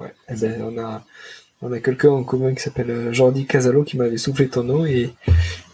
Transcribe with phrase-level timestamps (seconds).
[0.00, 0.14] Ouais.
[0.28, 1.02] Eh ben, on a,
[1.62, 4.86] on a quelqu'un en commun qui s'appelle euh, Jordi Casalo qui m'avait soufflé ton nom
[4.86, 5.12] et,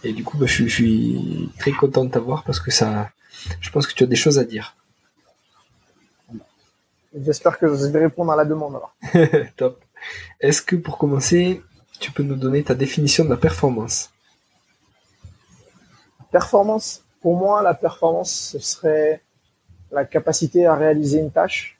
[0.03, 3.09] et du coup, bah, je, suis, très content de t'avoir parce que ça,
[3.61, 4.75] je pense que tu as des choses à dire.
[7.17, 8.95] J'espère que je vais répondre à la demande alors.
[9.55, 9.81] Top.
[10.39, 11.61] Est-ce que pour commencer,
[11.99, 14.11] tu peux nous donner ta définition de la performance?
[16.31, 19.21] Performance, pour moi, la performance, ce serait
[19.91, 21.74] la capacité à réaliser une tâche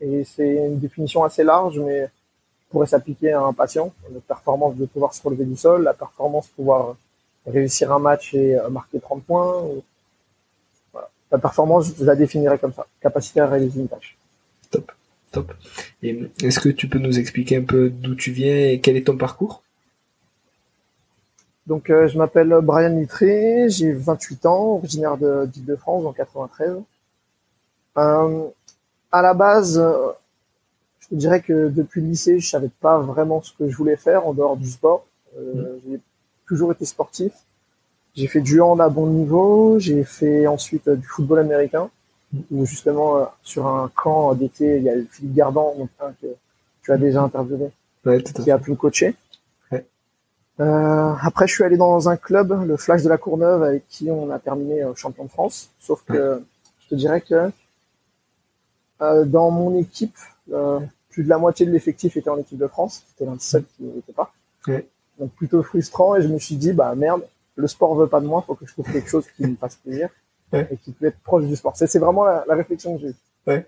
[0.00, 2.08] et c'est une définition assez large, mais
[2.70, 3.92] pourrait s'appliquer à un patient.
[4.12, 6.96] La performance de pouvoir se relever du sol, la performance de pouvoir
[7.46, 9.62] réussir un match et euh, marquer 30 points.
[10.92, 11.08] Voilà.
[11.30, 12.86] La performance, je la définirais comme ça.
[13.00, 14.16] Capacité à réaliser une tâche.
[14.70, 14.92] Top,
[15.32, 15.52] top.
[16.02, 19.06] Et est-ce que tu peux nous expliquer un peu d'où tu viens et quel est
[19.06, 19.62] ton parcours?
[21.66, 26.78] Donc, euh, je m'appelle Brian Litré, j'ai 28 ans, originaire d'Île-de-France en 93.
[27.98, 28.48] Euh,
[29.10, 30.12] à la base, euh,
[31.10, 34.26] je dirais que depuis le lycée, je savais pas vraiment ce que je voulais faire
[34.26, 35.06] en dehors du sport.
[35.38, 35.80] Euh, mmh.
[35.86, 36.00] J'ai
[36.46, 37.32] toujours été sportif.
[38.14, 39.78] J'ai fait du hand à bon niveau.
[39.78, 41.90] J'ai fait ensuite euh, du football américain,
[42.32, 42.38] mmh.
[42.50, 45.90] où justement sur un camp d'été, il y a Philippe Gardan, donc,
[46.20, 46.26] que
[46.82, 47.70] tu as déjà interviewé,
[48.34, 49.14] qui a pu me coacher.
[50.60, 54.10] Euh, après, je suis allé dans un club, le Flash de la Courneuve, avec qui
[54.10, 55.70] on a terminé champion de France.
[55.78, 56.42] Sauf que
[56.80, 57.52] je te dirais que
[59.00, 60.16] dans mon équipe,
[60.52, 63.04] euh, plus de la moitié de l'effectif était en équipe de France.
[63.08, 64.32] C'était l'un des seuls qui n'était pas.
[65.18, 67.22] Donc plutôt frustrant et je me suis dit bah merde,
[67.56, 69.76] le sport veut pas de moi, faut que je trouve quelque chose qui me fasse
[69.76, 70.10] plaisir
[70.52, 71.76] et qui peut être proche du sport.
[71.76, 73.64] C'est vraiment la, la, réflexion que j'ai eue.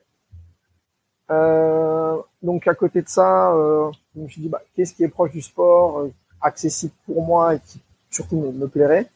[1.31, 5.09] Euh, donc à côté de ça, euh, je me suis dit bah qu'est-ce qui est
[5.09, 7.81] proche du sport, euh, accessible pour moi et qui
[8.11, 9.09] surtout me, me plairait?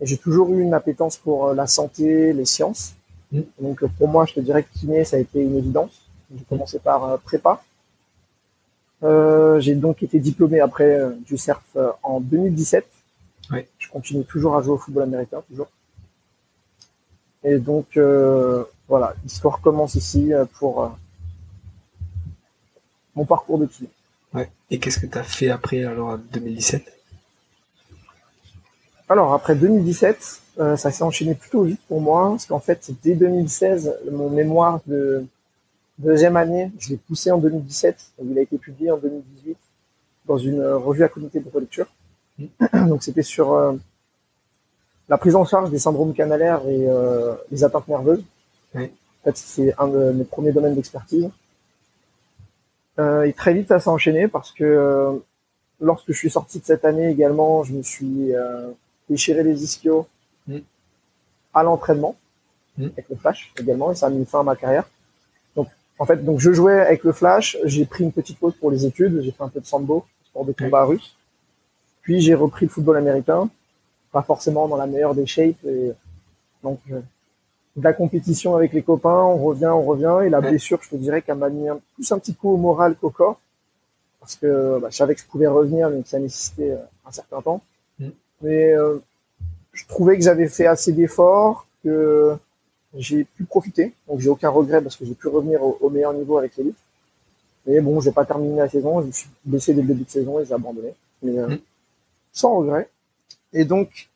[0.00, 2.94] Et j'ai toujours eu une appétence pour la santé, les sciences.
[3.32, 3.40] Mm.
[3.60, 6.08] Donc pour moi, je te dirais que kiné, ça a été une évidence.
[6.34, 7.62] J'ai commencé par euh, prépa.
[9.02, 12.86] Euh, j'ai donc été diplômé après euh, du CERF en 2017.
[13.50, 13.60] Oui.
[13.78, 15.68] Je continue toujours à jouer au football américain, toujours.
[17.44, 17.96] Et donc
[18.88, 20.92] voilà, l'histoire commence ici pour
[23.14, 23.88] mon parcours de kiné.
[24.34, 24.50] Ouais.
[24.70, 26.92] Et qu'est-ce que tu as fait après alors en 2017
[29.08, 33.14] Alors après 2017, euh, ça s'est enchaîné plutôt vite pour moi, parce qu'en fait, dès
[33.14, 35.24] 2016, mon mémoire de
[35.98, 39.56] deuxième année, je l'ai poussé en 2017, donc il a été publié en 2018
[40.26, 41.86] dans une revue à comité de relecture.
[42.38, 42.88] Mm.
[42.88, 43.74] Donc c'était sur euh,
[45.08, 48.24] la prise en charge des syndromes canalaires et euh, les atteintes nerveuses.
[48.74, 48.80] En
[49.24, 51.28] fait, c'est un de mes premiers domaines d'expertise.
[52.98, 55.20] et très vite, ça s'est enchaîné parce que
[55.80, 58.32] lorsque je suis sorti de cette année également, je me suis
[59.08, 60.06] déchiré les ischios
[60.48, 60.60] Mm.
[61.52, 62.16] à l'entraînement
[62.78, 62.86] mm.
[62.86, 64.88] avec le flash également et ça a mis fin à ma carrière.
[65.54, 68.70] Donc en fait donc je jouais avec le flash, j'ai pris une petite pause pour
[68.70, 71.14] les études, j'ai fait un peu de sambo, sport de combat russe.
[72.00, 73.50] Puis j'ai repris le football américain,
[74.10, 75.92] pas forcément dans la meilleure des shapes et
[76.62, 77.00] donc euh,
[77.76, 80.96] de la compétition avec les copains, on revient, on revient et la blessure, je te
[80.96, 83.38] dirais qu'elle m'a mis un, plus un petit coup au moral qu'au corps
[84.18, 87.12] parce que bah, je savais que je pouvais revenir mais que ça nécessitait euh, un
[87.12, 87.60] certain temps.
[87.98, 88.08] Mm.
[88.40, 88.98] Mais euh,
[89.78, 92.36] je trouvais que j'avais fait assez d'efforts, que
[92.94, 93.94] j'ai pu profiter.
[94.08, 96.76] Donc j'ai aucun regret parce que j'ai pu revenir au, meilleur niveau avec l'élite.
[97.64, 100.10] Mais bon, j'ai pas terminé la saison, je me suis blessé dès le début de
[100.10, 100.94] saison et j'ai abandonné.
[101.22, 101.58] Mais euh, mm.
[102.32, 102.88] sans regret.
[103.52, 104.08] Et donc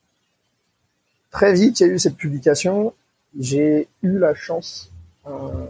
[1.31, 2.93] très vite, il y a eu cette publication.
[3.39, 4.91] J'ai eu la chance
[5.29, 5.67] euh,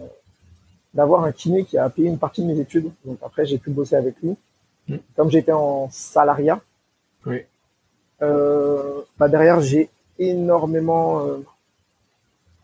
[0.95, 2.91] d'avoir un kiné qui a payé une partie de mes études.
[3.05, 4.37] Donc après, j'ai pu bosser avec lui.
[4.89, 4.97] Mm.
[5.17, 6.61] Comme j'étais en salariat,
[7.27, 7.43] oui.
[8.23, 11.39] Euh, bah derrière, j'ai énormément euh,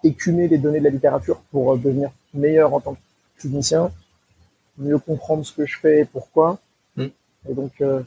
[0.05, 3.01] écumé les données de la littérature pour euh, devenir meilleur en tant que
[3.39, 3.91] clinicien.
[4.77, 6.59] mieux comprendre ce que je fais et pourquoi.
[6.97, 7.07] Mm.
[7.49, 8.03] Et donc, euh,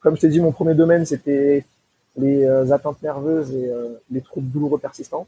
[0.00, 1.64] comme je t'ai dit, mon premier domaine, c'était
[2.16, 5.26] les euh, atteintes nerveuses et euh, les troubles douloureux persistants.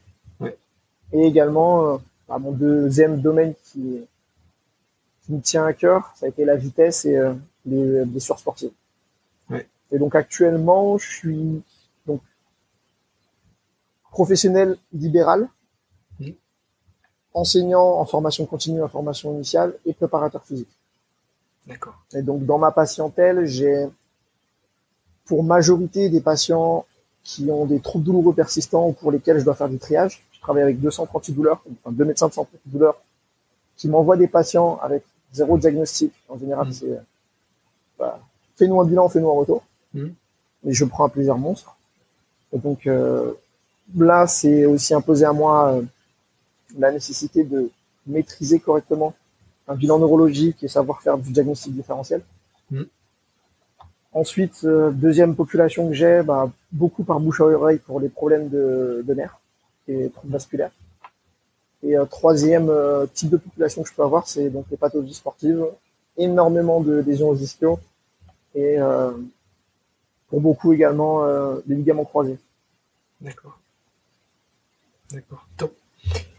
[1.12, 4.00] Et également, bah, mon deuxième domaine qui,
[5.22, 7.16] qui me tient à cœur, ça a été la vitesse et
[7.66, 8.72] les blessures sportives.
[9.48, 9.64] Ouais.
[9.92, 11.62] Et donc actuellement, je suis
[12.06, 12.20] donc
[14.10, 15.48] professionnel libéral,
[16.20, 16.30] Mm.
[17.34, 20.68] enseignant en formation continue, en formation initiale et préparateur physique.
[21.66, 21.94] D'accord.
[22.12, 23.86] Et donc, dans ma patientèle, j'ai
[25.24, 26.86] pour majorité des patients
[27.24, 30.22] qui ont des troubles douloureux persistants ou pour lesquels je dois faire du triage.
[30.32, 33.00] Je travaille avec 238 douleurs, enfin deux médecins de santé douleurs
[33.76, 35.02] qui m'envoient des patients avec
[35.32, 36.12] zéro diagnostic.
[36.28, 36.72] En général, Mhm.
[36.74, 37.00] c'est
[37.98, 38.20] bah,
[38.56, 39.64] fais-nous un bilan, fais-nous un retour.
[39.94, 41.76] Mais je prends un plaisir monstre.
[42.54, 43.32] Et donc euh,
[43.96, 45.82] là, c'est aussi imposé à moi euh,
[46.78, 47.70] la nécessité de
[48.06, 49.14] maîtriser correctement
[49.66, 52.22] un bilan neurologique et savoir faire du diagnostic différentiel.
[52.70, 52.86] Mhm.
[54.12, 58.48] Ensuite, euh, deuxième population que j'ai, bah, beaucoup par bouche à oreille pour les problèmes
[58.48, 59.38] de, de nerfs
[59.88, 60.70] et troubles vasculaires.
[61.82, 62.72] Et troisième
[63.12, 65.66] type de population que je peux avoir, c'est donc les pathologies sportives,
[66.16, 67.78] énormément de lésions aux ischios
[68.54, 68.78] et
[70.34, 72.40] pour beaucoup également euh, des ligaments croisés.
[73.20, 73.60] D'accord.
[75.12, 75.46] D'accord.
[75.56, 75.76] Top.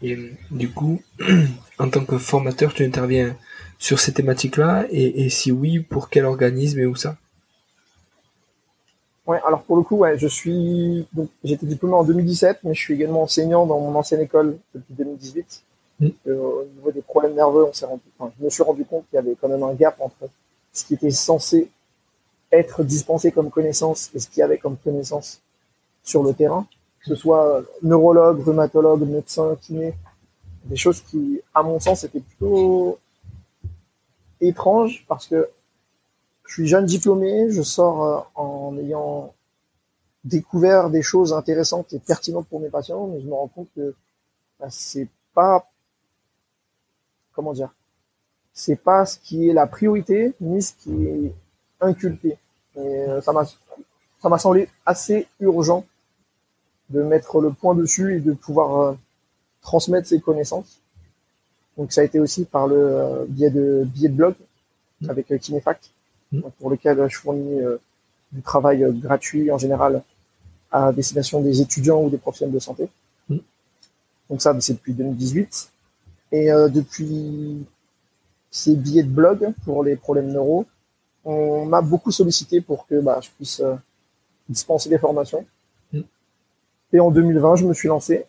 [0.02, 1.00] Et euh, du coup,
[1.78, 3.38] en tant que formateur, tu interviens
[3.78, 4.84] sur ces thématiques-là?
[4.90, 7.16] Et, et si oui, pour quel organisme et où ça?
[9.26, 12.74] Ouais, alors pour le coup, ouais, je suis donc j'ai été diplômé en 2017, mais
[12.74, 15.62] je suis également enseignant dans mon ancienne école depuis 2018.
[16.00, 16.08] Mm.
[16.26, 19.06] Euh, au niveau des problèmes nerveux, on s'est rendu, enfin, je me suis rendu compte
[19.08, 20.28] qu'il y avait quand même un gap entre
[20.70, 21.70] ce qui était censé
[22.52, 25.40] être dispensé comme connaissance et ce qu'il y avait comme connaissance
[26.02, 26.66] sur le terrain,
[27.00, 29.94] que ce soit neurologue, rhumatologue, médecin, kiné,
[30.64, 32.98] des choses qui, à mon sens, étaient plutôt
[34.40, 35.48] étranges parce que
[36.46, 39.32] je suis jeune diplômé, je sors euh, en ayant
[40.24, 43.94] découvert des choses intéressantes et pertinentes pour mes patients, mais je me rends compte que
[44.58, 45.68] bah, c'est pas
[47.32, 47.74] comment dire,
[48.52, 51.34] c'est pas ce qui est la priorité ni ce qui est
[51.80, 52.36] inculqué.
[52.76, 53.44] Et euh, ça m'a
[54.20, 55.84] ça m'a semblé assez urgent
[56.90, 58.94] de mettre le point dessus et de pouvoir euh,
[59.60, 60.80] transmettre ces connaissances.
[61.76, 64.34] Donc ça a été aussi par le euh, biais de biais de blog
[65.08, 65.90] avec euh, Kinefact,
[66.32, 66.40] Mm.
[66.58, 67.60] pour lequel je fournis
[68.32, 70.02] du travail gratuit en général
[70.72, 72.88] à destination des étudiants ou des professionnels de santé.
[73.28, 73.36] Mm.
[74.28, 75.70] Donc ça, c'est depuis 2018.
[76.32, 77.64] Et depuis
[78.50, 80.66] ces billets de blog pour les problèmes neuro,
[81.26, 83.74] on m'a beaucoup sollicité pour que bah, je puisse euh,
[84.48, 85.44] dispenser des formations.
[85.92, 86.00] Mm.
[86.92, 88.24] Et en 2020, je me suis lancé,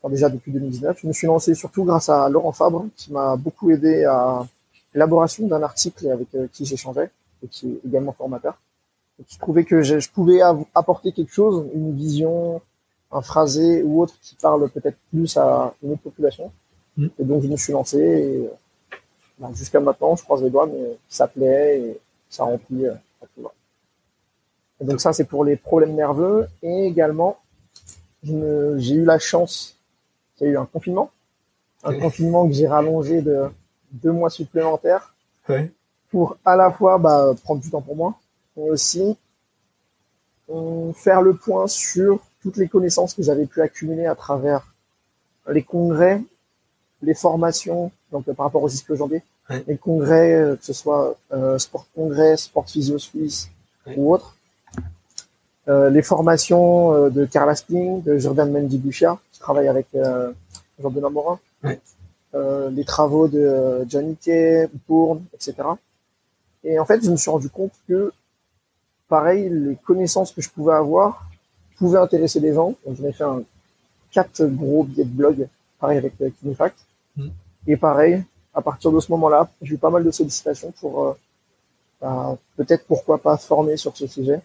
[0.00, 3.36] enfin déjà depuis 2019, je me suis lancé surtout grâce à Laurent Fabre, qui m'a
[3.36, 4.46] beaucoup aidé à
[4.92, 7.10] l'élaboration d'un article avec euh, qui j'échangeais,
[7.42, 8.58] et qui est également formateur.
[9.18, 10.40] Et qui trouvait que je, je pouvais
[10.74, 12.60] apporter quelque chose, une vision,
[13.10, 16.52] un phrasé ou autre qui parle peut-être plus à une autre population.
[16.98, 17.06] Mm.
[17.18, 18.96] Et donc je me suis lancé et euh,
[19.38, 22.00] bah, jusqu'à maintenant, je croise les doigts, mais ça plaît et
[22.34, 22.86] ça remplit.
[22.86, 23.52] euh, à tout va.
[24.80, 26.48] Et donc ça, c'est pour les problèmes nerveux.
[26.62, 27.38] Et également,
[28.22, 29.76] j'ai eu la chance,
[30.40, 31.10] il y a eu un confinement,
[31.84, 33.48] un confinement que j'ai rallongé de
[33.92, 35.14] deux mois supplémentaires
[36.10, 38.18] pour à la fois bah, prendre du temps pour moi,
[38.56, 39.16] mais aussi
[40.50, 44.74] euh, faire le point sur toutes les connaissances que j'avais pu accumuler à travers
[45.48, 46.20] les congrès,
[47.02, 49.62] les formations, donc euh, par rapport aux ischios jambiers, Ouais.
[49.66, 53.48] les congrès, euh, que ce soit euh, Sport Congrès, Sport Physio Suisse
[53.86, 53.94] Ouais.
[53.96, 54.34] ou autres,
[55.66, 60.30] Euh, les formations euh, de Carla Spling, de Jordan Mendy-Buchia, qui travaille avec euh,
[60.78, 61.80] Jean-Benoît Morin, Ouais.
[62.70, 65.54] les travaux de Johnny Kay, Bourne, etc.
[66.64, 68.12] Et en fait, je me suis rendu compte que,
[69.08, 71.24] pareil, les connaissances que je pouvais avoir
[71.78, 72.74] pouvaient intéresser les gens.
[72.84, 73.42] Donc, j'en ai fait un
[74.10, 75.48] quatre gros billets de blog,
[75.80, 76.76] pareil avec Kinefact.
[77.16, 77.28] Mm.
[77.68, 78.22] Et pareil,
[78.54, 81.12] à partir de ce moment-là, j'ai eu pas mal de sollicitations pour euh,
[82.00, 84.40] bah, peut-être pourquoi pas former sur ce sujet.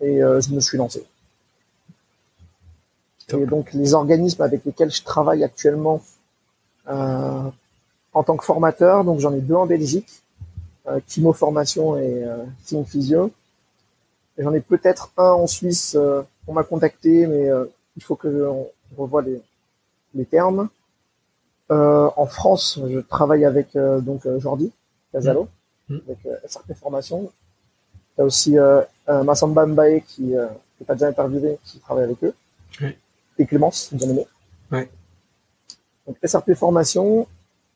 [0.00, 1.04] Et euh, je me suis lancé.
[3.40, 6.02] Et donc les organismes avec lesquels je travaille actuellement
[6.88, 7.50] euh,
[8.12, 10.22] en tant que formateur, donc j'en ai deux en Belgique,
[10.86, 13.30] euh, Kimo Formation et euh, Team Physio.
[14.38, 15.96] J'en ai peut-être un en Suisse,
[16.46, 17.48] on m'a contacté, mais
[17.96, 19.40] il faut que je on revoie les,
[20.14, 20.70] les termes.
[21.72, 24.70] Euh, en France, je travaille avec euh, donc euh, Jordi
[25.12, 25.48] Casalo,
[25.88, 26.00] Mhm.
[26.06, 27.30] avec euh, SRP Formation.
[28.16, 28.54] Il y a aussi
[29.08, 30.32] Massamba Mbaye qui
[30.78, 32.34] que t'as déjà interviewé, qui travaille avec eux.
[32.82, 32.94] Oui.
[33.38, 34.26] Et Clémence, bien aimé.
[36.06, 37.26] Donc SRP Formation,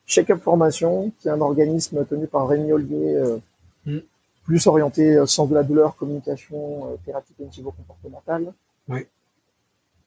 [0.05, 3.37] Check Up Formation, qui est un organisme tenu par Rémi Ollier, euh,
[3.85, 3.99] Mm.
[4.43, 8.53] plus orienté euh, sens de la douleur, communication, euh, thérapie cognitivo-comportementale.
[8.89, 9.07] Oui.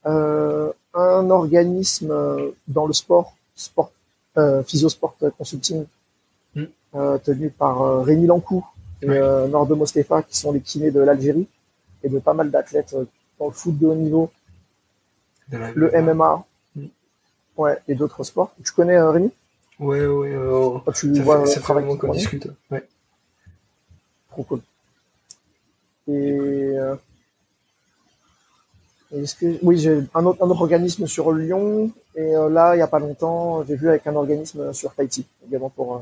[0.05, 2.15] Un organisme
[2.69, 3.91] dans le sport, sport
[4.39, 5.85] euh, Physiosport Consulting,
[6.57, 6.65] Mm.
[6.97, 8.65] euh, tenu par euh, Rémi Lancou
[9.03, 9.49] et Ouais.
[9.49, 11.47] Nord Mostefa, qui sont les kinés de l'Algérie,
[12.03, 12.95] et de pas mal d'athlètes
[13.39, 14.31] dans le foot de haut niveau,
[15.49, 16.45] De le MMA,
[16.77, 16.87] Mm.
[17.57, 18.53] ouais, et d'autres sports.
[18.65, 19.31] Tu connais Rémi?
[19.79, 22.49] Ouais, ouais, euh, Quand tu ça vois fait, le travail qu'on discute.
[22.71, 22.87] Ouais.
[24.31, 24.61] Trop cool.
[26.09, 26.77] Et,
[29.13, 32.79] est-ce que oui, j'ai un autre, un autre organisme sur Lyon et euh, là, il
[32.79, 36.01] y a pas longtemps, j'ai vu avec un organisme sur Tahiti également pour euh,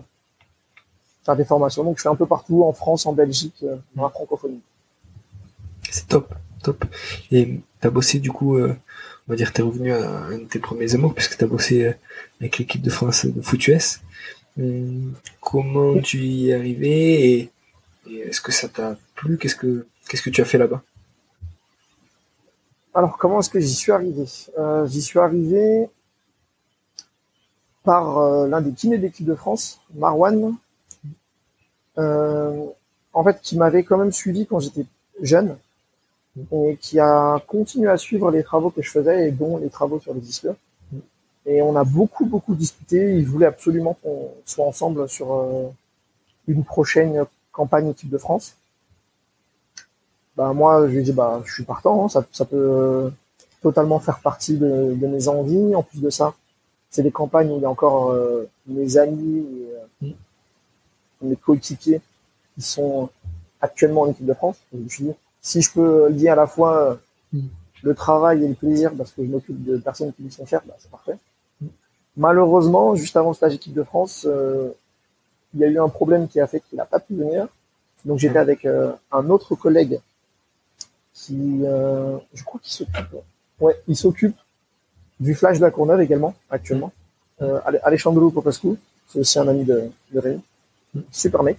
[1.24, 1.84] faire des formations.
[1.84, 4.60] Donc, je fais un peu partout en France, en Belgique, euh, dans la francophonie.
[5.90, 6.84] C'est top, top.
[7.30, 8.58] Et t'as bossé du coup,
[9.28, 11.92] on va dire, t'es revenu à un de tes premiers amours puisque t'as bossé euh,
[12.40, 14.00] avec l'équipe de France de foot US.
[14.58, 17.50] Hum, comment tu y es arrivé et,
[18.10, 19.36] et est-ce que ça t'a plu?
[19.36, 20.82] Qu'est-ce que qu'est-ce que tu as fait là-bas?
[22.94, 24.24] Alors, comment est-ce que j'y suis arrivé?
[24.58, 25.88] Euh, J'y suis arrivé
[27.84, 30.54] par euh, l'un des kinés de l'équipe de France, Marwan,
[31.98, 32.66] euh,
[33.12, 34.86] en fait, qui m'avait quand même suivi quand j'étais
[35.22, 35.56] jeune
[36.52, 39.98] et qui a continué à suivre les travaux que je faisais et dont les travaux
[40.00, 40.48] sur les disques.
[41.46, 43.16] Et on a beaucoup, beaucoup discuté.
[43.16, 45.72] Il voulait absolument qu'on soit ensemble sur
[46.46, 48.54] une prochaine campagne équipe de France.
[50.38, 53.10] Bah, moi, je lui ai dit, bah, je suis partant, hein, ça, ça peut euh,
[53.60, 55.74] totalement faire partie de, de mes envies.
[55.74, 56.32] En plus de ça,
[56.90, 59.44] c'est des campagnes où il y a encore euh, mes amis
[60.02, 60.10] et euh,
[61.22, 62.00] mes coéquipiers
[62.54, 63.10] qui sont
[63.60, 64.58] actuellement en équipe de France.
[64.72, 66.94] Donc, je me suis dit, si je peux lier à la fois euh,
[67.30, 67.40] Mm.
[67.82, 70.62] le travail et le plaisir parce que je m'occupe de personnes qui lui sont chères,
[70.66, 71.18] bah, c'est parfait.
[72.16, 74.26] Malheureusement, juste avant le stage équipe de France,
[75.52, 77.46] il y a eu un problème qui a fait qu'il n'a pas pu venir.
[78.06, 78.48] Donc j'étais Mm.
[78.48, 78.66] avec
[79.12, 80.00] un autre collègue
[81.18, 83.14] qui, euh, je crois s'occupe,
[83.60, 84.36] ouais, il s'occupe
[85.18, 86.92] du Flash de la Courneuve également actuellement.
[87.42, 88.70] Euh, Ale- Alejandro Popescu,
[89.08, 90.40] c'est aussi un ami de, de Rémi,
[91.10, 91.58] super mec.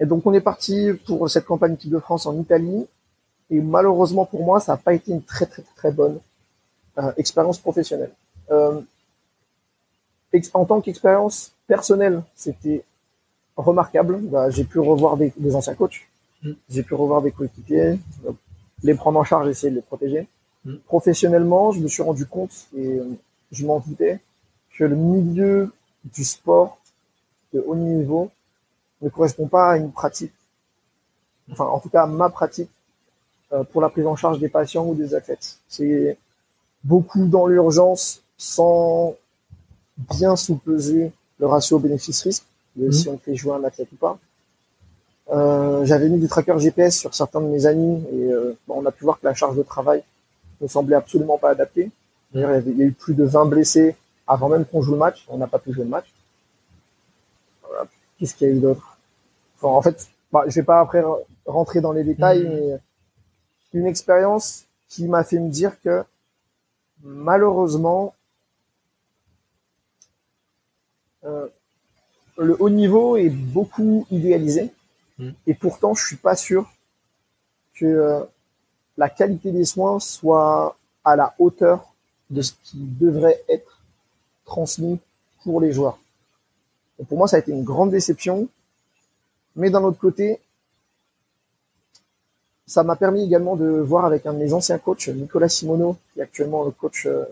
[0.00, 2.86] Et donc on est parti pour cette campagne équipe de France en Italie.
[3.50, 6.18] Et malheureusement pour moi, ça n'a pas été une très très très bonne
[6.98, 8.12] euh, expérience professionnelle.
[8.50, 8.80] Euh,
[10.54, 12.82] en tant qu'expérience personnelle, c'était
[13.56, 14.18] remarquable.
[14.32, 16.00] Bah, j'ai pu revoir des, des anciens coachs,
[16.44, 16.52] Mm.
[16.68, 17.98] j'ai pu revoir des coéquipiers,
[18.82, 20.28] les prendre en charge, essayer de les protéger.
[20.64, 20.74] Mm.
[20.86, 23.04] Professionnellement, je me suis rendu compte et euh,
[23.50, 24.20] je m'en doutais
[24.76, 25.72] que le milieu
[26.04, 26.78] du sport
[27.52, 28.30] de haut niveau
[29.00, 30.32] ne correspond pas à une pratique,
[31.50, 32.70] enfin en tout cas à ma pratique
[33.52, 35.58] euh, pour la prise en charge des patients ou des athlètes.
[35.68, 36.18] C'est
[36.82, 39.14] beaucoup dans l'urgence sans
[39.96, 42.44] bien sous-peser le ratio bénéfice-risque,
[42.76, 42.92] Mhm.
[42.92, 44.18] si on fait jouer un athlète ou pas.
[45.30, 48.86] Euh, J'avais mis des trackers GPS sur certains de mes amis et euh, bon, on
[48.86, 50.02] a pu voir que la charge de travail
[50.60, 51.90] ne semblait absolument pas adaptée.
[52.32, 54.82] D'ailleurs, il y avait- il y a eu plus de 20 blessés avant même qu'on
[54.82, 55.24] joue le match.
[55.28, 56.12] On n'a pas pu jouer le match.
[57.66, 57.86] Voilà.
[58.18, 58.98] Qu'est-ce qu'il y a eu d'autre?
[59.56, 62.50] Enfin, En fait, bah, je vais pas après re- rentrer dans les détails, Mhm.
[63.72, 66.04] mais une expérience qui m'a fait me dire que
[67.02, 68.14] malheureusement,
[71.24, 71.48] euh,
[72.38, 74.70] le haut niveau est beaucoup idéalisé
[75.18, 75.34] Mhm.
[75.46, 76.70] et pourtant je suis pas sûr
[77.74, 78.24] que euh,
[78.96, 81.92] la qualité des soins soit à la hauteur
[82.30, 83.80] de ce qui devrait être
[84.44, 84.98] transmis
[85.42, 85.98] pour les joueurs.
[86.98, 88.48] Et pour moi, ça a été une grande déception.
[89.56, 90.40] Mais d'un autre côté,
[92.66, 96.20] ça m'a permis également de voir avec un de mes anciens coachs, Nicolas Simoneau, qui
[96.20, 97.24] est actuellement le coach euh,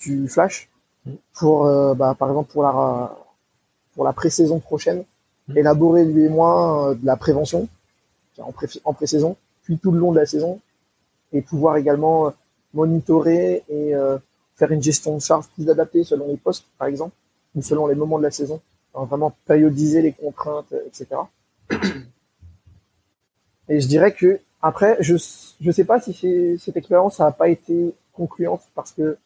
[0.00, 0.68] du Flash,
[1.06, 1.12] Mm.
[1.34, 3.16] pour, euh, bah, par exemple, pour la,
[3.94, 5.04] pour la pré-saison prochaine, Mm.
[5.56, 7.68] Élaborer lui et moi euh, de la prévention
[8.38, 10.60] en, pré en pré-saison, puis tout le long de la saison,
[11.32, 12.30] et pouvoir également euh,
[12.74, 14.18] monitorer et euh,
[14.56, 17.14] faire une gestion de charge plus adaptée selon les postes, par exemple,
[17.54, 18.60] ou selon les moments de la saison,
[18.94, 21.06] vraiment périodiser les contraintes, etc.
[23.68, 25.14] Et je dirais que après, je
[25.60, 29.16] je sais pas si cette expérience n'a pas été concluante parce que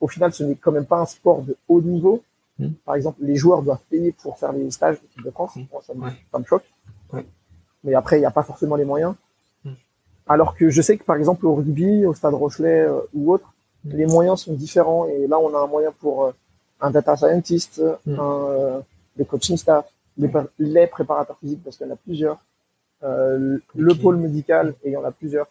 [0.00, 2.22] au final, ce n'est quand même pas un sport de haut niveau.
[2.58, 2.68] Mm.
[2.84, 5.56] Par exemple, les joueurs doivent payer pour faire les stages d'équipe de France.
[5.56, 5.62] Mm.
[5.72, 6.12] Moi, ça, me, Ouais.
[6.32, 6.64] ça me choque.
[7.12, 7.26] Ouais.
[7.84, 9.14] Mais après, il n'y a pas forcément les moyens.
[9.64, 9.70] Mm.
[10.26, 13.52] Alors que je sais que par exemple au rugby, au Stade Rochelet euh, ou autre,
[13.84, 15.06] les moyens sont différents.
[15.06, 16.32] Et là, on a un moyen pour euh,
[16.80, 18.80] un data scientist, un euh,
[19.16, 19.86] des coaching staff,
[20.18, 22.38] les, pré- les préparateurs physiques parce qu'il y en a plusieurs,
[23.04, 25.46] euh, le pôle médical et il y en a plusieurs.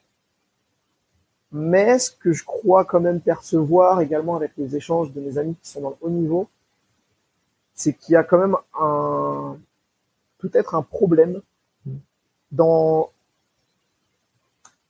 [1.51, 5.55] Mais ce que je crois quand même percevoir également avec les échanges de mes amis
[5.61, 6.47] qui sont dans le haut niveau,
[7.75, 9.57] c'est qu'il y a quand même un
[10.39, 11.41] peut-être un problème
[12.51, 13.09] dans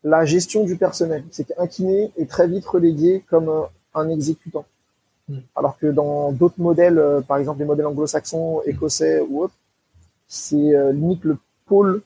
[0.04, 1.24] la gestion du personnel.
[1.32, 3.52] C'est qu'un kiné est très vite relégué comme
[3.94, 4.66] un, exécutant.
[5.28, 5.40] Hmm.
[5.56, 9.56] Alors que dans d'autres modèles, euh, par exemple les modèles anglo-saxons, écossais ou autres,
[10.28, 12.04] c'est euh, limite le pôle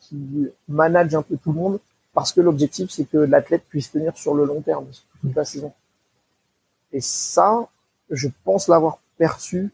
[0.00, 1.80] qui manage un peu tout le monde
[2.14, 4.86] parce que l'objectif c'est que l'athlète puisse tenir sur le long terme,
[5.20, 5.72] toute la saison.
[6.92, 7.68] Et ça,
[8.08, 9.70] je pense l'avoir perçu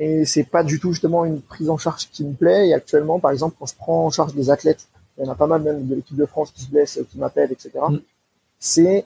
[0.00, 2.68] et c'est pas du tout justement une prise en charge qui me plaît.
[2.68, 5.34] Et actuellement, par exemple, quand je prends en charge des athlètes, il y en a
[5.34, 7.72] pas mal même de l'équipe de France qui se blessent, qui m'appellent, etc.
[7.86, 7.98] Mm.
[8.58, 9.04] C'est,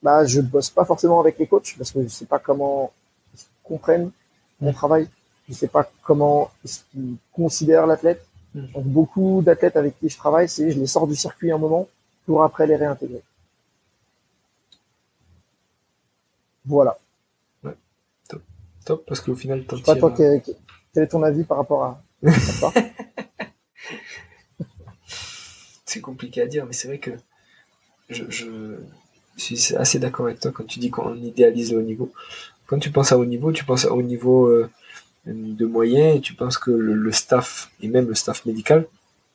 [0.00, 2.92] bah, je bosse pas forcément avec les coachs parce que je sais pas comment
[3.34, 4.12] ils comprennent
[4.60, 4.74] mon mm.
[4.74, 5.08] travail.
[5.48, 6.52] Je sais pas comment
[6.94, 8.24] ils considèrent l'athlète.
[8.54, 8.66] Mm.
[8.74, 11.88] Donc, beaucoup d'athlètes avec qui je travaille, c'est je les sors du circuit un moment
[12.26, 13.22] pour après les réintégrer.
[16.64, 16.96] Voilà.
[18.86, 19.98] Top, parce qu'au final, t'en tires...
[19.98, 20.40] toi, quel,
[20.94, 22.72] est ton avis par rapport à, ça
[25.84, 27.10] C'est compliqué à dire, mais c'est vrai que
[28.08, 28.76] je,
[29.36, 32.12] suis assez d'accord avec toi quand tu dis qu'on idéalise le haut niveau.
[32.66, 34.70] Quand tu penses à haut niveau, tu penses à haut niveau euh,
[35.26, 38.86] de moyens et tu penses que le, staff, et même le staff médical,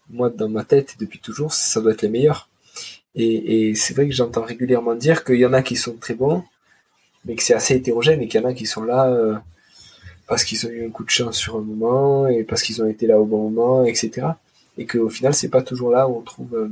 [0.09, 2.47] moi, dans ma tête, depuis toujours, ça doit être les meilleurs.
[3.15, 6.13] Et, et c'est vrai que j'entends régulièrement dire qu'il y en a qui sont très
[6.13, 6.45] bons,
[7.25, 9.35] mais que c'est assez hétérogène et qu'il y en a qui sont là euh,
[10.27, 12.87] parce qu'ils ont eu un coup de chance sur un moment et parce qu'ils ont
[12.87, 14.27] été là au bon moment, etc.
[14.77, 16.71] Et qu'au final, c'est pas toujours là où on trouve, euh,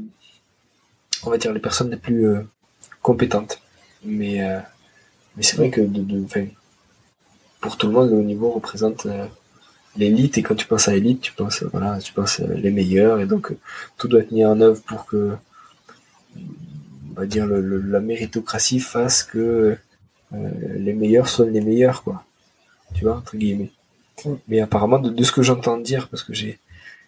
[1.24, 2.42] on va dire, les personnes les plus euh,
[3.02, 3.62] compétentes.
[4.04, 4.40] Mais,
[5.36, 5.82] mais c'est vrai que
[7.60, 9.06] pour tout le monde, le haut niveau représente
[9.98, 13.26] l'élite et quand tu penses à l'élite, tu penses voilà, tu penses les meilleurs et
[13.26, 13.52] donc
[13.98, 15.36] tout doit être mis en œuvre pour que
[16.38, 19.78] on va dire la méritocratie fasse que
[20.32, 22.24] les meilleurs sont les meilleurs, quoi.
[22.94, 23.72] Tu vois, entre guillemets.
[24.26, 24.34] Mm.
[24.48, 26.60] Mais apparemment, de, ce que j'entends dire, parce que j'ai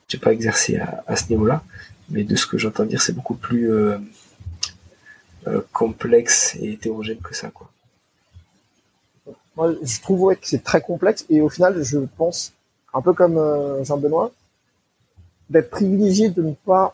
[0.07, 1.63] j'ai pas exercé à, ce niveau-là,
[2.09, 3.97] mais de ce que j'entends dire, c'est beaucoup plus euh,
[5.47, 7.69] euh, complexe et hétérogène que ça, quoi.
[9.55, 12.51] Moi, je trouve que c'est très complexe et au final, je pense,
[12.93, 13.37] un peu comme
[13.85, 14.31] Jean-Benoît,
[15.49, 16.93] d'être privilégié de ne pas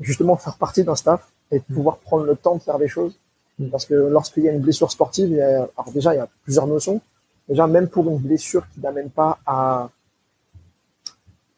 [0.00, 3.16] justement faire partie d'un staff et de pouvoir prendre le temps de faire des choses
[3.23, 3.23] Mm.
[3.70, 6.20] Parce que lorsqu'il y a une blessure sportive, il y a, alors déjà, il y
[6.20, 7.00] a plusieurs notions.
[7.48, 9.90] Déjà, même pour une blessure qui n'amène pas à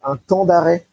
[0.02, 0.86] un temps d'arrêt,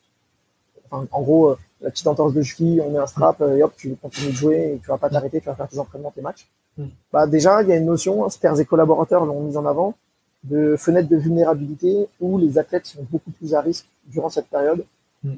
[0.92, 3.74] en gros, euh, la petite entorse de cheville, on met un strap, euh, et hop,
[3.76, 6.22] tu continues de jouer et tu vas pas t'arrêter, tu vas faire tes entraînements, tes
[6.22, 6.48] matchs.
[6.78, 6.86] Mm.
[7.12, 9.96] Bah, déjà, il y a une notion, stairs et collaborateurs l'ont mise en avant,
[10.44, 14.86] de fenêtre de vulnérabilité où les athlètes sont beaucoup plus à risque durant cette période.
[15.24, 15.34] Mm.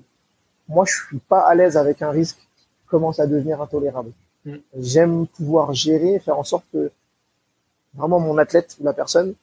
[0.69, 4.11] Moi, je suis pas à l'aise avec un risque qui commence à devenir intolérable.
[4.45, 4.55] Mm.
[4.79, 6.91] J'aime pouvoir gérer, faire en sorte que
[7.93, 9.33] vraiment mon athlète, la personne,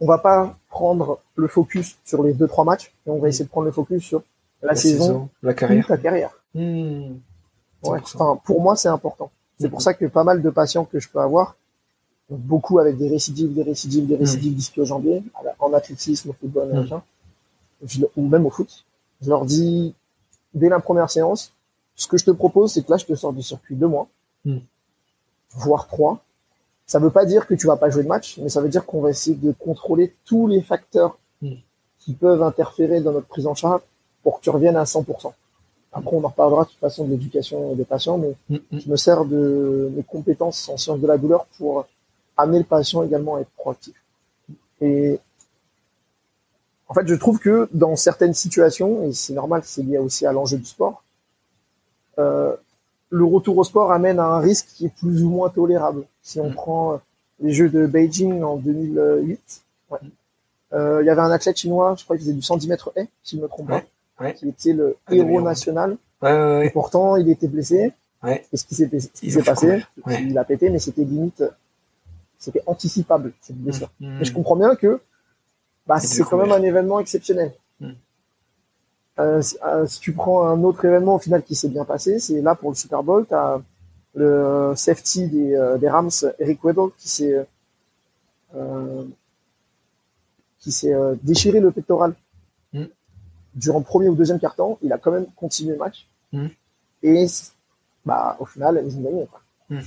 [0.00, 3.44] on va pas prendre le focus sur les deux trois matchs, mais on va essayer
[3.44, 4.22] de prendre le focus sur
[4.62, 6.30] la, saison, la carrière, la carrière.
[6.54, 7.14] Mm.
[7.82, 9.30] enfin, pour moi, c'est important.
[9.60, 9.82] C'est pour mm.
[9.82, 11.56] ça que pas mal de patients que je peux avoir,
[12.30, 14.84] beaucoup avec des récidives, des récidives, des récidives mmh.
[14.84, 15.22] jambiers
[15.58, 17.02] en athlétisme, au football,
[18.16, 18.84] ou même au foot,
[19.22, 19.94] je leur dis
[20.54, 21.52] dès la première séance,
[21.98, 24.08] ce que je te propose, c'est que là, je te sors du circuit deux mois,
[24.44, 24.58] hmm.
[25.50, 26.22] voire trois.
[26.86, 28.86] Ça veut pas dire que tu vas pas jouer de match, mais ça veut dire
[28.86, 31.56] qu'on va essayer de contrôler tous les facteurs hmm.
[31.98, 33.82] qui peuvent interférer dans notre prise en charge
[34.22, 35.32] pour que tu reviennes à 100%.
[35.92, 38.96] Après, on en reparlera de toute façon de l'éducation des patients, mais hmm, je me
[38.96, 41.84] sers de mes compétences en sciences de la douleur pour
[42.36, 43.96] amener le patient également à être proactif.
[44.80, 45.18] Et
[46.86, 50.32] en fait, je trouve que dans certaines situations, et c'est normal, c'est lié aussi à
[50.32, 51.02] l'enjeu du sport,
[53.10, 56.04] le retour au sport amène à un risque qui est plus ou moins tolérable.
[56.22, 56.54] Si on mm.
[56.54, 56.96] prend euh,
[57.40, 59.62] les Jeux de Beijing en 2008,
[60.74, 63.08] euh, il y avait un athlète chinois, je crois qu'il faisait du 110 mètres haies,
[63.22, 65.96] si je ne me trompe pas, qui était le ah, héros national.
[66.22, 67.92] et pourtant, il était blessé.
[68.26, 69.84] Et ce qui s'est passé,
[70.20, 71.44] il a pété, mais c'était limite,
[72.38, 73.90] c'était anticipable cette blessure.
[74.00, 74.18] Mm.
[74.18, 75.00] Mais je comprends bien que
[75.86, 77.52] bah, c'est quand même un événement exceptionnel.
[79.18, 82.40] Euh, euh, si, tu prends un autre événement au final qui s'est bien passé, c'est
[82.40, 83.60] là pour le Super Bowl, tu as
[84.14, 87.46] le safety des, euh, des Rams, Eric Weddle, qui s'est
[90.60, 92.14] qui s'est déchiré le pectoral
[92.72, 92.84] mm.
[93.54, 94.78] durant le premier ou deuxième quart-temps.
[94.82, 96.08] Il a quand même continué le match.
[96.32, 96.46] Mm.
[97.02, 97.26] Et
[98.04, 99.28] bah, au final, ils ont gagné.
[99.68, 99.80] Mm.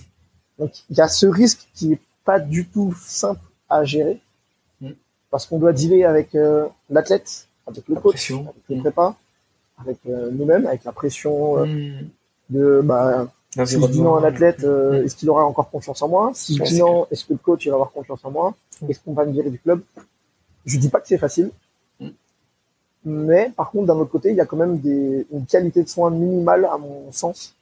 [0.60, 4.20] Donc il y a ce risque qui est pas du tout simple à gérer
[5.32, 6.38] parce qu'on doit dealer avec
[6.90, 9.16] l'athlète avec le coach, avec le prépa,
[9.82, 12.08] avec euh, nous-mêmes, avec la pression euh, hmm.
[12.50, 13.28] de bah,
[13.66, 15.06] si je dis non à un athlète, euh, hmm.
[15.06, 16.32] est-ce qu'il aura encore confiance en moi?
[16.34, 18.54] Si je dis non, est-ce que le coach il va avoir confiance en moi?
[18.88, 19.82] Est-ce qu'on va me virer du club?
[20.66, 21.52] Je dis pas que c'est facile.
[23.04, 25.90] Mais par contre, d'un autre côté, il y a quand même des, une qualité de
[25.90, 27.56] soins minimale, à mon sens,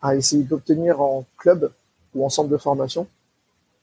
[0.00, 1.70] à essayer d'obtenir en club
[2.14, 3.06] ou en centre de formation.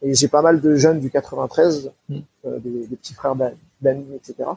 [0.02, 2.18] Et j'ai pas mal de jeunes du 93, Mm.
[2.46, 4.50] euh, des, des petits frères d'a- d'amis, etc.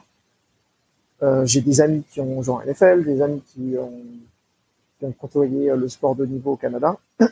[1.21, 4.01] Euh, j'ai des amis qui ont joué en NFL, des amis qui ont,
[4.97, 6.97] qui ont côtoyé euh, le sport de niveau au Canada,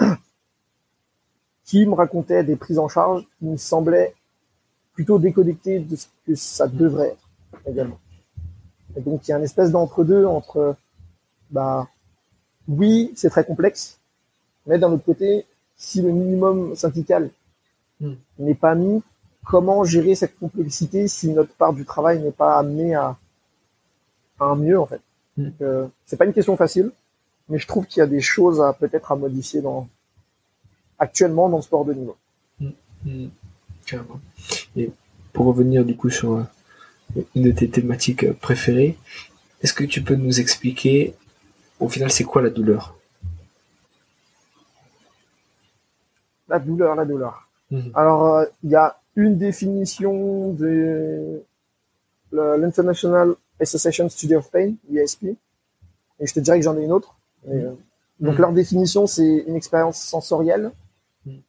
[1.65, 4.13] qui me racontaient des prises en charge qui me semblaient
[4.93, 7.99] plutôt déconnectées de ce que ça devrait être également.
[8.95, 10.75] Et donc il y a une espèce d'entre-deux entre,
[11.51, 11.87] bah,
[12.67, 13.99] oui, c'est très complexe,
[14.65, 15.45] mais d'un autre côté,
[15.77, 17.29] si le minimum syndical
[17.99, 18.13] Mm.
[18.39, 19.01] n'est pas mis,
[19.43, 23.17] comment gérer cette complexité si notre part du travail n'est pas amenée à,
[24.39, 25.01] à un mieux en fait.
[25.37, 25.43] Mm.
[25.43, 26.91] Donc, euh, c'est pas une question facile,
[27.49, 29.87] mais je trouve qu'il y a des choses à peut-être à modifier dans
[30.99, 32.17] actuellement dans le sport de niveau.
[32.59, 33.27] Mm,
[33.85, 34.19] Carrément.
[34.75, 34.91] Et
[35.33, 36.43] pour revenir du coup sur euh,
[37.35, 38.97] une de tes thématiques euh, préférées,
[39.61, 41.15] est-ce que tu peux nous expliquer
[41.79, 42.97] au final c'est quoi la douleur?
[46.49, 47.49] La douleur, la douleur.
[47.93, 51.43] Alors, euh, il y a une définition de
[52.31, 55.23] l'International Association Study of Pain, ISP,
[56.19, 57.15] et je te dirais que j'en ai une autre.
[57.47, 57.71] Euh,
[58.19, 58.41] donc, Mhm.
[58.41, 60.71] leur définition, c'est une expérience sensorielle
[61.25, 61.41] Mhm.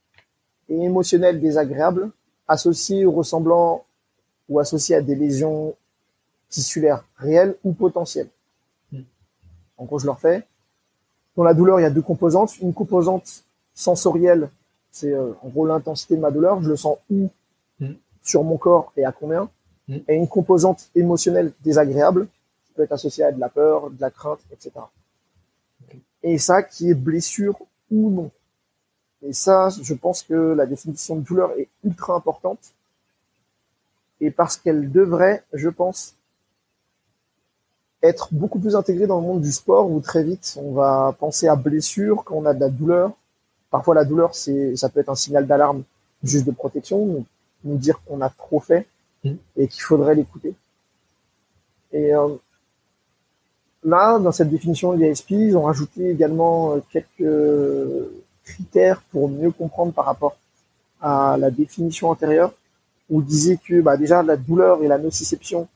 [0.71, 2.11] et émotionnelle désagréable,
[2.47, 3.85] associée ou ressemblant
[4.49, 5.75] ou associée à des lésions
[6.49, 8.29] tissulaires réelles ou potentielles.
[8.93, 9.05] Mhm.
[9.77, 10.43] En gros, je leur fais.
[11.37, 12.59] Dans la douleur, il y a deux composantes.
[12.61, 13.45] Une composante
[13.75, 14.51] sensorielle,
[14.91, 16.63] c'est euh, en gros l'intensité de ma douleur.
[16.63, 17.29] Je le sens où?
[18.25, 19.49] Sur mon corps et à combien?
[19.89, 20.03] Mhm.
[20.09, 22.29] Et une composante émotionnelle désagréable,
[22.67, 24.73] qui peut être associée à de la peur, de la crainte, etc.
[26.23, 27.59] Et ça, qui est blessure
[27.91, 28.31] ou non.
[29.23, 32.61] Et ça, je pense que la définition de douleur est ultra importante.
[34.21, 36.15] Et parce qu'elle devrait, je pense,
[38.03, 41.49] être beaucoup plus intégrée dans le monde du sport où très vite on va penser
[41.49, 43.13] à blessure quand on a de la douleur.
[43.71, 45.83] Parfois la douleur, c'est, ça peut être un signal d'alarme
[46.23, 47.25] juste de protection, nous,
[47.65, 48.87] nous dire qu'on a trop fait
[49.25, 49.37] Mhm.
[49.57, 50.55] et qu'il faudrait l'écouter.
[51.93, 52.29] Et euh,
[53.83, 58.11] là, dans cette définition IASP, ils ont rajouté également euh, quelques
[58.45, 60.37] critères pour mieux comprendre par rapport
[61.01, 62.53] à la définition antérieure,
[63.11, 65.69] où ils disaient que bah, déjà la douleur et la nociception,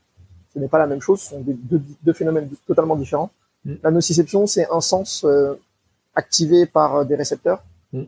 [0.53, 3.31] ce n'est pas la même chose, ce sont des, deux, deux phénomènes totalement différents.
[3.65, 3.73] Mm.
[3.83, 5.53] La nociception, c'est un sens euh,
[6.15, 8.03] activé par des récepteurs Mm.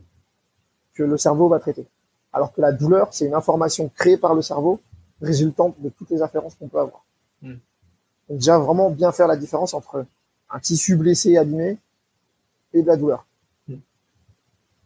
[0.96, 1.86] que le cerveau va traiter.
[2.34, 4.82] Alors que la douleur, c'est une information créée par le cerveau,
[5.22, 7.06] résultante de toutes les afférences qu'on peut avoir.
[7.42, 7.54] Mm.
[8.30, 10.06] Donc déjà, vraiment bien faire la différence entre
[10.50, 11.78] un tissu blessé, abîmé,
[12.74, 13.26] et de la douleur.
[13.68, 13.76] Mm.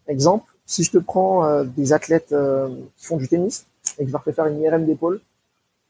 [0.08, 3.66] Exemple, si je te prends euh, des athlètes euh, qui font du tennis
[3.98, 5.20] et que je leur fais faire une IRM d'épaule,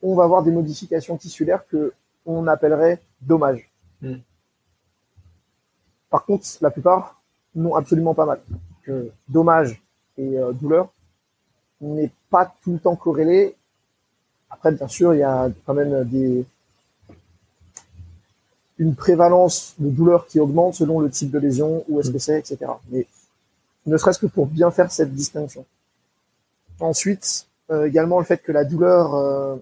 [0.01, 1.93] on va avoir des modifications tissulaires que
[2.25, 3.69] on appellerait dommages.
[4.01, 4.15] Mm.
[6.09, 7.21] Par contre, la plupart
[7.55, 8.39] n'ont absolument pas mal.
[8.83, 9.81] Que dommage
[10.17, 10.89] et euh, douleur
[11.81, 13.55] n'est pas tout le temps corrélé.
[14.49, 16.45] Après, bien sûr, il y a quand même des
[18.77, 22.39] une prévalence de douleur qui augmente selon le type de lésion, où est-ce que c'est,
[22.39, 22.71] etc.
[22.89, 23.05] Mais
[23.85, 25.65] ne serait-ce que pour bien faire cette distinction.
[26.79, 29.55] Ensuite, euh, également le fait que la douleur euh,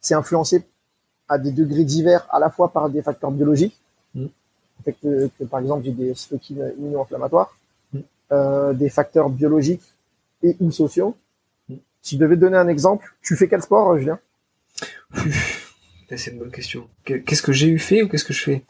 [0.00, 0.64] c'est influencé
[1.28, 3.78] à des degrés divers à la fois par des facteurs biologiques,
[4.14, 4.22] Mm.
[4.22, 7.56] le fait que, que, par exemple j'ai des cytokines immuno-inflammatoires,
[7.92, 7.98] Mm.
[8.32, 9.82] euh, des facteurs biologiques
[10.42, 11.14] et ou sociaux.
[12.06, 14.20] Si je devais te donner un exemple, tu fais quel sport, euh, Julien?
[16.16, 16.86] C'est une bonne question.
[17.04, 18.62] Qu'est-ce que j'ai eu fait ou qu'est-ce que je fais?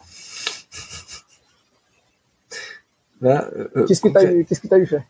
[3.21, 5.03] Là, euh, Qu'est-ce que tu as eu, que fait?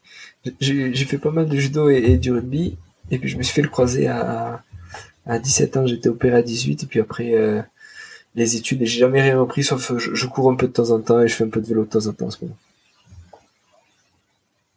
[0.59, 2.77] J'ai fait pas mal de judo et, et du rugby,
[3.13, 4.65] et puis je me suis fait le croiser à,
[5.25, 7.63] à 17 ans, j'étais opéré à 18, et puis après euh,
[8.35, 10.73] les études, et j'ai jamais rien repris, sauf euh, je, je cours un peu de
[10.73, 12.31] temps en temps et je fais un peu de vélo de temps en temps en
[12.31, 12.57] ce moment.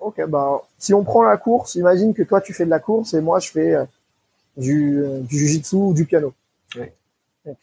[0.10, 3.14] Ok, bah si on prend la course, imagine que toi tu fais de la course
[3.14, 3.86] et moi je fais euh,
[4.58, 6.34] du, euh, du jujitsu ou du piano.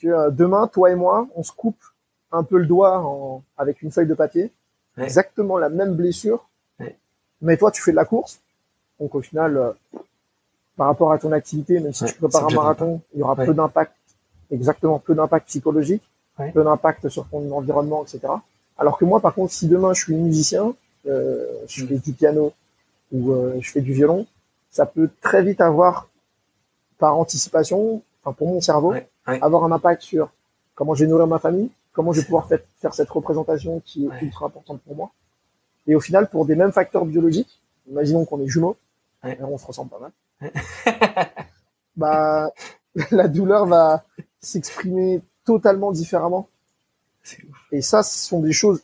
[0.04, 1.78] Euh, demain, toi et moi, on se coupe
[2.32, 4.50] un peu le doigt en- avec une feuille de papier,
[5.04, 6.48] exactement la même blessure,
[7.42, 8.40] mais toi tu fais de la course,
[9.00, 9.72] donc au final, euh,
[10.76, 13.54] par rapport à ton activité, même si tu prépares un marathon, il y aura peu
[13.54, 13.92] d'impact,
[14.50, 16.02] exactement peu d'impact psychologique,
[16.52, 18.20] peu d'impact sur ton environnement, etc.
[18.78, 20.74] Alors que moi, par contre, si demain je suis musicien,
[21.06, 21.88] je Mm.
[21.88, 22.52] fais du piano
[23.12, 24.26] ou euh, je fais du violon,
[24.70, 26.08] ça peut très vite avoir,
[26.98, 29.38] par anticipation, enfin pour mon cerveau, Ouais, ouais.
[29.42, 30.30] avoir un impact sur
[30.74, 34.04] comment je vais nourrir ma famille, comment je vais pouvoir fait- faire cette représentation qui
[34.04, 34.18] est Ouais.
[34.22, 35.10] ultra importante pour moi.
[35.86, 38.76] Et au final, pour des mêmes facteurs biologiques, imaginons qu'on est jumeaux,
[39.22, 40.12] on se ressemble pas mal.
[41.96, 42.50] bah,
[43.10, 44.04] la douleur va
[44.40, 46.48] s'exprimer totalement différemment.
[47.72, 48.80] Et ça, ce sont des choses,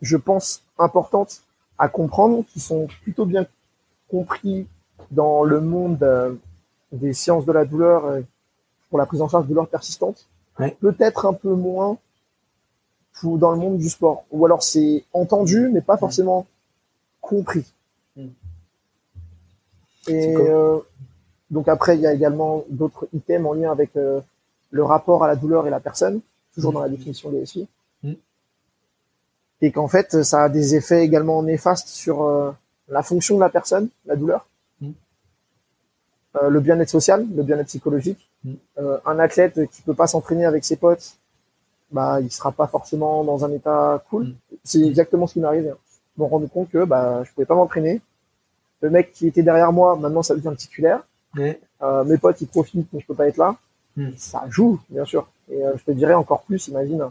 [0.00, 1.42] je pense, importantes
[1.82, 3.44] à comprendre, qui sont plutôt bien
[4.08, 4.68] compris
[5.10, 6.32] dans le monde euh,
[6.92, 8.20] des sciences de la douleur euh,
[8.88, 10.28] pour la prise en charge de douleur persistante.
[10.80, 11.98] Peut-être un peu moins
[13.14, 14.24] pour, dans le monde du sport.
[14.30, 16.46] Ou alors c'est entendu, mais pas forcément
[17.20, 17.64] compris.
[18.14, 18.28] Hmm.
[20.06, 20.78] Et euh,
[21.50, 25.34] donc après, il y a également d'autres items en lien avec le rapport à la
[25.34, 26.20] douleur et la personne,
[26.54, 26.74] toujours hmm.
[26.74, 27.66] dans la définition des SI.
[29.62, 32.54] Et qu'en fait, ça a des effets également néfastes sur
[32.88, 34.46] la fonction de la personne, la douleur,
[36.40, 38.28] euh, le bien-être social, le bien-être psychologique.
[38.44, 38.52] Mm.
[38.78, 41.16] Euh, un athlète qui peut pas s'entraîner avec ses potes,
[41.90, 44.28] bah il sera pas forcément dans un état cool.
[44.28, 44.34] Mm.
[44.64, 45.70] C'est exactement ce qui m'est arrivé.
[45.70, 45.76] Hein.
[46.16, 48.00] Je me rends compte que bah je pouvais pas m'entraîner.
[48.80, 51.02] Le mec qui était derrière moi, maintenant ça devient titulaire.
[51.38, 53.56] Euh, mes potes ils profitent, mais je peux pas être là.
[53.96, 54.10] Mm.
[54.16, 55.28] Ça joue, bien sûr.
[55.50, 57.10] Et euh, je te dirais encore plus, imagine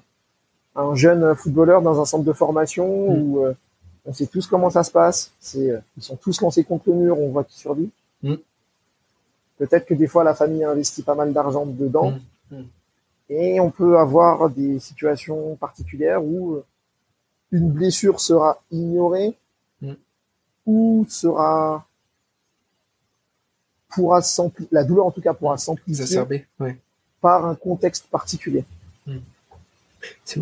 [0.76, 3.46] un jeune footballeur dans un centre de formation où
[4.06, 5.32] on sait tous comment ça se passe.
[5.40, 7.90] C'est ils sont tous lancés contre le mur, on voit qui survit.
[9.58, 12.12] Peut-être que des fois la famille investit pas mal d'argent dedans.
[12.50, 12.64] Mmh, mmh.
[13.30, 16.66] Et on peut avoir des situations particulières où euh,
[17.52, 19.36] une blessure sera ignorée
[20.66, 21.86] ou sera
[23.90, 24.22] pourra
[24.72, 26.06] la douleur en tout cas pourra s'amplifier
[27.20, 28.64] par un contexte particulier.
[30.26, 30.40] C'est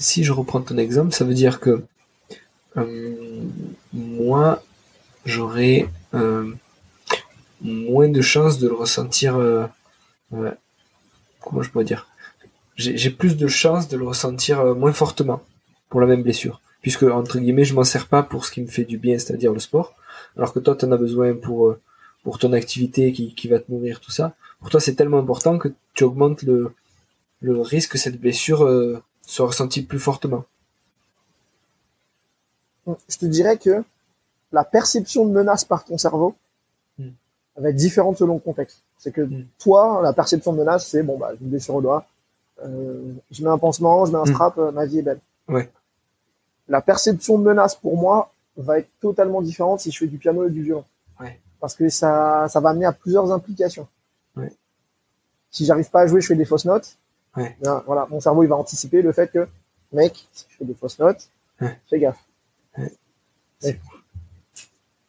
[0.00, 1.84] si je reprends ton exemple, ça veut dire que
[2.76, 3.44] euh,
[3.92, 4.62] moi,
[5.26, 6.50] j'aurais euh,
[7.60, 9.36] moins de chances de le ressentir.
[9.36, 9.66] Euh,
[11.40, 12.08] comment je pourrais dire?
[12.76, 15.42] J'ai plus de chances de le ressentir moins fortement
[15.90, 18.68] pour la même blessure, puisque entre guillemets, je m'en sers pas pour ce qui me
[18.68, 19.94] fait du bien, c'est-à-dire le sport,
[20.34, 21.76] alors que toi, tu en as besoin pour
[22.38, 24.34] ton activité qui va te nourrir, tout ça.
[24.60, 26.72] Pour toi, c'est tellement important que tu augmentes le,
[27.40, 28.68] le risque que cette blessure
[29.26, 30.44] soit ressentie plus fortement.
[32.86, 33.82] Je te dirais que
[34.52, 36.34] la perception de menace par ton cerveau,
[37.60, 38.82] va être différente selon le contexte.
[38.98, 39.46] C'est que mm.
[39.58, 42.06] toi, la perception de menace, c'est bon, bah, je me blessure au doigt,
[42.64, 44.34] euh, je mets un pansement, je mets un mm.
[44.34, 45.20] strap, euh, ma vie est belle.
[45.48, 45.70] Ouais.
[46.68, 50.46] La perception de menace pour moi va être totalement différente si je fais du piano
[50.46, 50.84] et du violon.
[51.20, 51.38] Ouais.
[51.60, 53.88] Parce que ça, ça va amener à plusieurs implications.
[54.36, 54.52] Ouais.
[55.50, 56.96] Si j'arrive pas à jouer, je fais des fausses notes.
[57.36, 57.56] Ouais.
[57.86, 59.46] voilà, mon cerveau il va anticiper le fait que,
[59.92, 62.24] mec, si je fais des fausses notes, fais gaffe.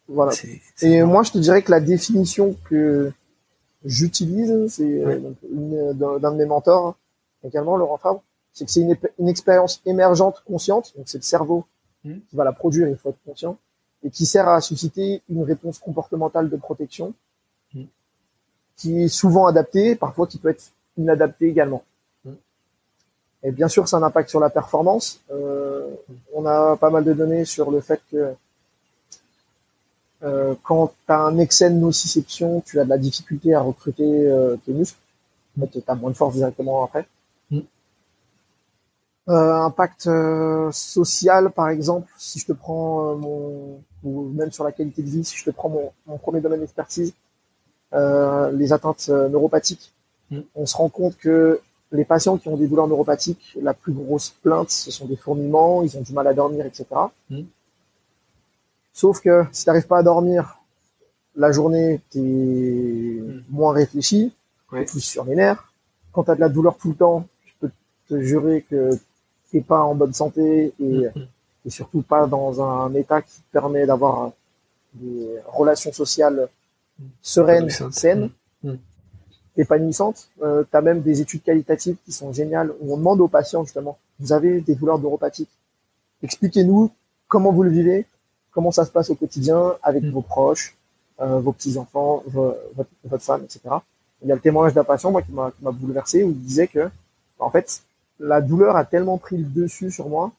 [0.08, 0.32] Voilà.
[0.82, 3.12] Et moi, je te dirais que la définition que
[3.84, 5.32] j'utilise, c'est euh,
[5.94, 6.96] d'un de mes mentors
[7.44, 11.64] également, Laurent Fabre, c'est que c'est une, une, expérience émergente consciente, donc c'est le cerveau
[12.04, 12.18] hmm.
[12.28, 13.58] qui va la produire, il faut être conscient,
[14.04, 17.14] et qui sert à susciter une réponse comportementale de protection,
[17.74, 17.84] hmm.
[18.76, 21.82] qui est souvent adaptée, parfois qui peut être inadaptée également.
[23.44, 25.20] Et bien sûr, ça a un impact sur la performance.
[25.32, 25.88] Euh,
[26.32, 28.34] on a pas mal de données sur le fait que
[30.22, 34.04] euh, quand tu as un excès de nociception, tu as de la difficulté à recruter
[34.28, 34.98] euh, tes muscles.
[35.72, 37.06] tu as moins de force directement après.
[37.50, 37.60] Mm.
[39.26, 40.08] Impact
[40.72, 45.24] social, par exemple, si je te prends mon, ou même sur la qualité de vie,
[45.24, 47.12] si je te prends mon, mon premier domaine d'expertise,
[47.92, 49.92] les atteintes neuropathiques,
[50.30, 50.40] mm.
[50.54, 51.60] on se rend compte que
[51.92, 55.82] les patients qui ont des douleurs neuropathiques, la plus grosse plainte, ce sont des fourmillements,
[55.82, 56.86] ils ont du mal à dormir, etc.
[58.92, 60.58] Sauf que si tu n'arrives pas à dormir
[61.36, 63.44] la journée, tu es hmm.
[63.50, 64.32] moins réfléchi,
[64.68, 65.72] plus sur les nerfs.
[66.12, 67.70] Quand tu as de la douleur tout le temps, je peux
[68.08, 68.90] te jurer que
[69.50, 71.26] tu n'es pas en bonne santé et, hmm.
[71.66, 74.32] et, surtout pas dans un état qui te permet d'avoir
[74.94, 76.48] des relations sociales
[77.22, 78.30] sereines, saines,
[79.56, 79.60] mmh.
[79.60, 80.28] épanouissantes.
[80.42, 83.64] Euh, tu as même des études qualitatives qui sont géniales où on demande aux patients
[83.64, 85.50] justement, vous avez des douleurs neuropathiques,
[86.22, 86.90] expliquez-nous
[87.28, 88.06] comment vous le vivez,
[88.52, 90.10] comment ça se passe au quotidien avec mm.
[90.10, 90.76] vos proches,
[91.20, 92.58] euh, vos petits-enfants, votre,
[93.04, 93.60] votre, femme, etc.
[94.22, 96.88] Il y a le témoignage d'un patient, moi, qui m'a bouleversé, où il disait que,
[97.38, 97.82] en fait,
[98.20, 100.30] la douleur a tellement pris le dessus sur moi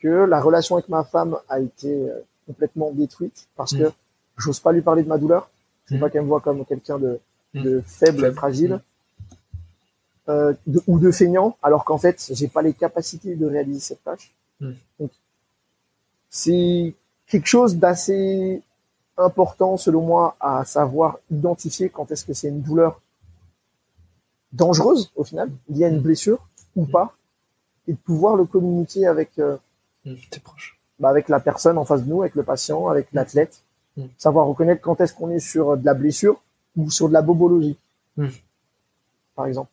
[0.00, 3.92] que la relation avec ma femme a été euh, complètement détruite parce que mm.
[4.38, 5.48] j'ose pas lui parler de ma douleur.
[5.86, 6.00] Je veux mm.
[6.00, 7.20] pas qu'elle me voit comme quelqu'un de,
[7.54, 8.80] de faible, fragile.
[10.28, 10.52] Euh,
[10.86, 14.32] ou de feignant, alors qu'en fait, j'ai pas les capacités de réaliser cette tâche.
[14.60, 15.10] Donc,
[16.28, 16.94] c'est
[17.26, 18.62] quelque chose d'assez
[19.16, 23.00] important selon moi à savoir identifier quand est-ce que c'est une douleur
[24.52, 26.02] dangereuse au final, il y a une mm.
[26.02, 26.90] blessure ou mm.
[26.90, 27.14] pas,
[27.88, 29.56] et de pouvoir le communiquer avec euh,
[30.04, 30.14] mm,
[30.98, 33.62] bah avec la personne en face de nous, avec le patient, avec l'athlète,
[34.18, 36.40] savoir reconnaître quand est-ce qu'on est sur de la blessure
[36.80, 37.76] ou sur de la bobologie,
[38.16, 38.28] Hmm.
[39.36, 39.70] par exemple.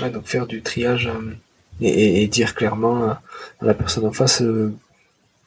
[0.00, 1.32] Ouais, donc faire du triage euh,
[1.80, 3.22] et, et- et dire clairement à,
[3.60, 4.74] à la personne en face euh,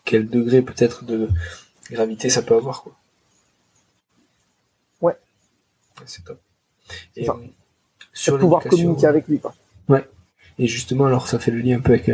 [0.05, 1.29] quel degré peut-être de
[1.91, 2.81] gravité ça peut avoir.
[2.83, 2.93] Quoi.
[5.01, 5.17] Ouais.
[6.05, 6.39] c'est top.
[7.15, 7.33] Et, ça.
[7.33, 7.45] euh,
[8.13, 9.53] Sur pouvoir communiquer avec lui, quoi.
[10.61, 12.11] Et justement, alors ça fait le lien un peu avec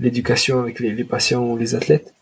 [0.00, 2.12] l'éducation, avec les, les patients ou les athlètes.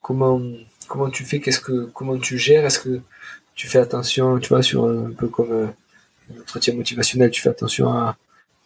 [0.00, 0.40] Comment
[0.88, 2.64] comment tu fais Qu'est-ce que comment tu gères?
[2.64, 3.02] Est-ce que
[3.54, 5.66] tu fais attention, tu vois, sur un peu comme euh,
[6.36, 8.16] l'entretien motivationnel, tu fais attention à,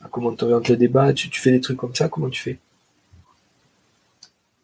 [0.03, 1.12] à comment tu orientes le débat.
[1.12, 2.59] Tu, tu fais des trucs comme ça Comment tu fais?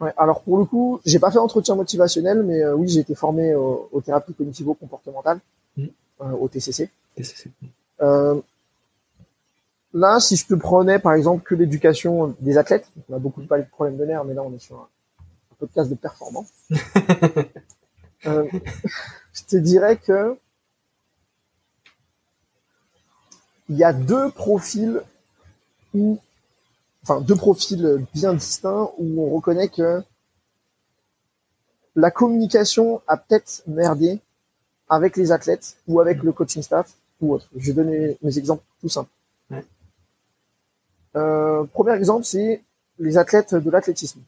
[0.01, 3.15] Ouais, alors pour le coup, j'ai pas fait entretien motivationnel, mais euh, oui, j'ai été
[3.15, 5.39] formé au- aux thérapies cognitivo-comportementales,
[5.79, 5.85] euh,
[6.41, 6.91] au TCC.
[7.23, 7.49] C'est-
[8.03, 8.41] Euh,
[9.93, 13.63] là, si je te prenais par exemple que l'éducation des athlètes, on a beaucoup parlé
[13.65, 14.89] de problèmes de nerfs, mais là on est sur un,
[15.21, 16.49] un podcast de performance.
[18.27, 18.49] Euh,
[19.33, 20.37] je te dirais que
[23.69, 25.01] il y a deux profils
[25.95, 26.19] où,
[27.03, 30.03] enfin deux profils bien distincts où on reconnaît que
[31.97, 34.21] la communication a peut-être merdé
[34.89, 37.49] avec les athlètes ou avec le coaching staff ou autre.
[37.57, 39.11] Je vais donner mes exemples tout simples.
[39.51, 39.65] Ouais.
[41.17, 42.63] Euh, premier exemple, c'est
[42.99, 44.21] les athlètes de l'athlétisme,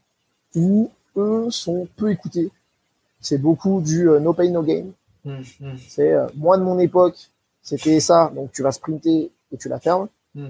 [0.55, 2.49] où eux sont peu écoutés.
[3.19, 4.85] C'est beaucoup du euh, no pain no gain.
[5.25, 7.17] Hum, hum, C'est euh, moi de mon époque,
[7.61, 10.07] c'était ça, donc tu vas sprinter et tu la fermes.
[10.35, 10.47] Mm.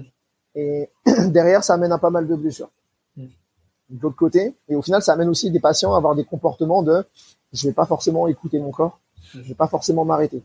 [0.54, 0.88] Et
[1.28, 2.70] derrière, ça amène à pas mal de blessures.
[3.16, 3.24] Mm.
[3.90, 6.82] De l'autre côté, et au final, ça amène aussi des patients à avoir des comportements
[6.82, 7.04] de
[7.52, 8.98] je vais pas forcément écouter mon corps,
[9.34, 9.40] Mm.
[9.42, 10.42] je vais pas forcément m'arrêter.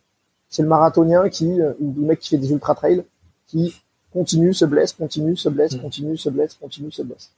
[0.50, 3.04] C'est le marathonien qui, euh, ou le mec qui fait des ultra trails,
[3.48, 3.74] qui
[4.12, 5.82] continue, se blesse, continue, se blesse, Mm.
[5.82, 7.32] continue, se blesse, continue, se blesse.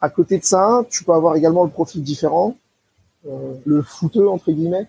[0.00, 2.56] À côté de ça, tu peux avoir également le profil différent,
[3.24, 4.86] le footeux entre guillemets.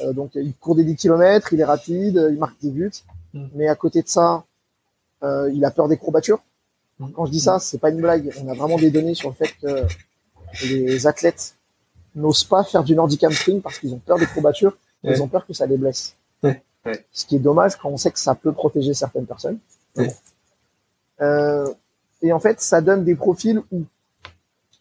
[0.00, 2.92] Euh, donc il court des 10 km, il est rapide, euh, il marque des buts,
[3.34, 3.46] Mm.
[3.56, 4.44] mais à côté de ça,
[5.22, 6.40] euh, il a peur des courbatures.
[6.98, 7.10] Mm.
[7.12, 8.32] Quand je dis ça, c'est pas une blague.
[8.42, 9.86] On a vraiment des données sur le fait que
[10.64, 11.54] les athlètes
[12.14, 15.12] n'osent pas faire du nordic hamstring parce qu'ils ont peur des courbatures, Ouais.
[15.14, 16.14] ils ont peur que ça les blesse.
[16.42, 17.04] Ouais, ouais.
[17.12, 19.58] Ce qui est dommage quand on sait que ça peut protéger certaines personnes.
[21.20, 21.68] Euh,
[22.22, 23.84] et en fait, ça donne des profils où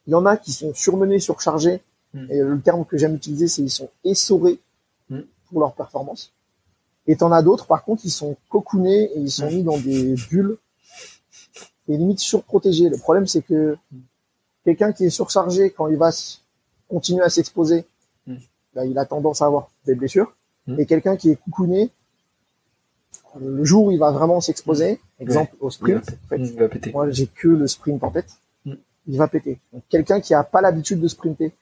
[0.08, 1.82] il y en a qui sont surmenés, surchargés,
[2.14, 2.32] Mm.
[2.32, 4.60] et le terme que j'aime utiliser, c'est ils sont essorés
[5.10, 5.20] Mm.
[5.50, 6.32] pour leur performance.
[7.08, 9.54] Et t'en as d'autres, par contre, ils sont cocoonés et ils sont Mm.
[9.56, 10.58] mis dans des bulles
[11.88, 12.90] et limite surprotégés.
[12.90, 13.78] Le problème, c'est que
[14.66, 16.12] quelqu'un qui est surchargé, quand il va
[16.90, 17.86] continuer à s'exposer,
[18.76, 20.34] bah, il a tendance à avoir des blessures.
[20.78, 21.90] Et quelqu'un qui est cocooné,
[23.40, 26.92] le jour où il va vraiment s'exposer, exemple au sprint, en fait, il va péter.
[26.92, 28.30] moi, j'ai que le sprint en tête.
[28.66, 28.74] Mm.
[29.08, 29.60] Il va péter.
[29.72, 31.54] Donc, quelqu'un qui a pas l'habitude de sprinter,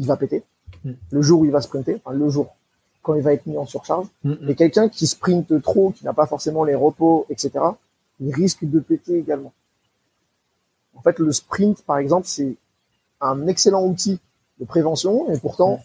[0.00, 0.42] il va péter.
[0.84, 0.92] Mm.
[1.10, 2.56] Le jour où il va sprinter, enfin, le jour
[3.02, 4.06] quand il va être mis en surcharge.
[4.24, 4.50] Hum, hum.
[4.50, 7.50] Et quelqu'un qui sprinte trop, qui n'a pas forcément les repos, etc.,
[8.20, 9.52] il risque de péter également.
[10.94, 12.56] En fait, le sprint, par exemple, c'est
[13.20, 14.18] un excellent outil
[14.58, 15.80] de prévention, et pourtant,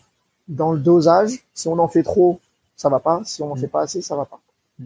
[0.50, 2.40] dans le dosage, si on en fait trop,
[2.76, 3.22] ça va pas.
[3.24, 3.60] Si on en Mm.
[3.60, 4.42] fait pas assez, ça va pas.
[4.80, 4.86] Mm.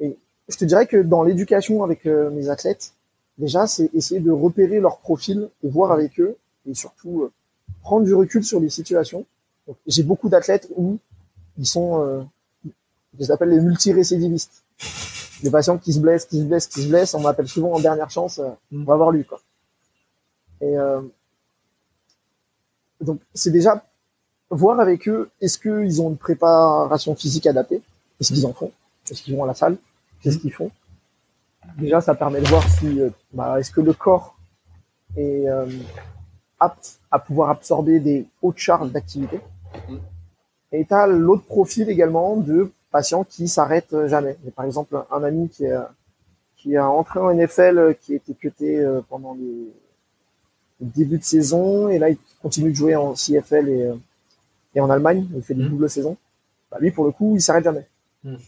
[0.00, 2.94] Et je te dirais que dans l'éducation avec euh, mes athlètes,
[3.38, 6.36] déjà, c'est essayer de repérer leur profil et voir avec eux,
[6.68, 7.32] et surtout euh,
[7.82, 9.24] prendre du recul sur les situations.
[9.86, 10.98] J'ai beaucoup d'athlètes où
[11.58, 12.22] ils sont, euh,
[12.64, 14.62] je les appelle les multirécidivistes.
[15.42, 17.80] Les patients qui se blessent, qui se blessent, qui se blessent, on m'appelle souvent en
[17.80, 18.82] dernière chance, euh, Mm.
[18.82, 19.40] on va voir lui, quoi.
[20.60, 21.00] Et euh,
[23.00, 23.82] donc, c'est déjà
[24.50, 27.80] voir avec eux, est-ce qu'ils ont une préparation physique adaptée?
[28.20, 28.72] Est-ce qu'ils en font?
[29.10, 29.76] Est-ce qu'ils vont à la salle?
[30.20, 30.70] Qu'est-ce qu'ils font?
[31.78, 34.36] Déjà, ça permet de voir si, euh, bah, est-ce que le corps
[35.16, 35.66] est euh,
[36.60, 39.40] apte à pouvoir absorber des hautes charges d'activité.
[39.88, 39.98] Mhm.
[40.72, 44.36] Et tu as l'autre profil également de patients qui s'arrêtent jamais.
[44.44, 45.76] J'ai par exemple un ami qui est
[46.56, 49.72] qui a entré en NFL, qui a été cuté euh, pendant les
[50.82, 53.94] le début de saison, et là il continue de jouer en CFL et, euh,
[54.74, 55.70] et en Allemagne, il fait des Mhm.
[55.70, 56.16] doubles saisons.
[56.70, 57.86] Bah, lui, pour le coup, il s'arrête jamais.
[58.24, 58.38] Mhm.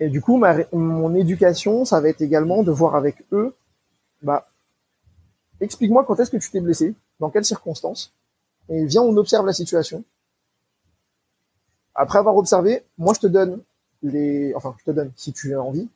[0.00, 3.54] Et du coup, ma, mon éducation, ça va être également de voir avec eux,
[4.22, 4.46] bah,
[5.62, 8.12] explique-moi quand est-ce que tu t'es blessé, dans quelles circonstances,
[8.68, 10.04] et viens, on observe la situation.
[11.94, 13.60] Après avoir observé, moi, je te donne
[14.02, 15.88] les, enfin, je te donne, si tu as envie,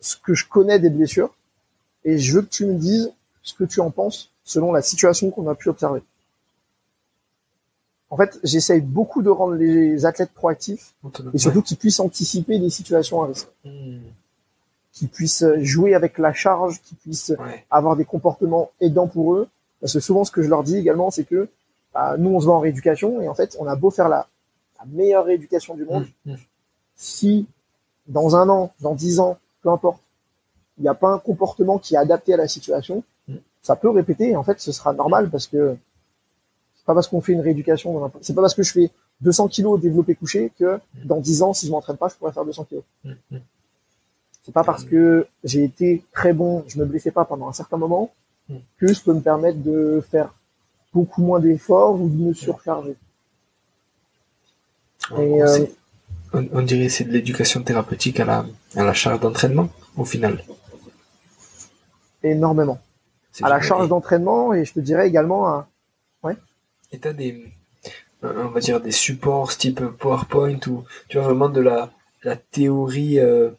[0.00, 1.34] ce que je connais des blessures,
[2.04, 3.12] et je veux que tu me dises
[3.42, 6.02] ce que tu en penses selon la situation qu'on a pu observer.
[8.10, 10.94] En fait, j'essaye beaucoup de rendre les athlètes proactifs
[11.34, 14.00] et surtout qu'ils puissent anticiper des situations à risque, Hum,
[14.98, 17.64] qu'ils puissent jouer avec la charge, qu'ils puissent ouais.
[17.70, 19.48] avoir des comportements aidants pour eux.
[19.80, 21.48] Parce que souvent, ce que je leur dis également, c'est que
[21.94, 24.26] bah, nous, on se va en rééducation et en fait, on a beau faire la
[24.80, 26.06] la meilleure rééducation du monde.
[26.24, 26.36] Mm, mm.
[26.94, 27.46] Si
[28.06, 29.98] dans un an, dans dix ans, peu importe,
[30.78, 33.34] il n'y a pas un comportement qui est adapté à la situation, Mm.
[33.62, 34.30] ça peut répéter.
[34.30, 35.76] Et en fait, ce sera normal parce que
[36.76, 38.90] c'est pas parce qu'on fait une rééducation, n'importe- c'est pas parce que je fais
[39.20, 42.44] 200 kilos développé couché que dans 10 ans, si je m'entraîne pas, je pourrais faire
[42.44, 42.84] 200 kilos.
[44.48, 47.76] C'est pas parce que j'ai été très bon, je me blessais pas pendant un certain
[47.76, 48.10] moment,
[48.48, 48.54] Mm.
[48.78, 50.32] que je peux me permettre de faire
[50.94, 52.96] beaucoup moins d'efforts ou de me surcharger.
[55.10, 55.72] On, Et, on euh, sait-
[56.32, 59.68] on- on dirait que c'est de l'éducation thérapeutique à la, à la charge d'entraînement,
[59.98, 60.42] au final.
[62.22, 62.80] Énormément.
[63.42, 65.68] À la charge d'entraînement et je te dirais également à,
[66.90, 67.44] Et t'as des,
[68.24, 71.90] euh, on va dire des supports type PowerPoint ou tu vois vraiment de la,
[72.22, 73.50] la théorie euh,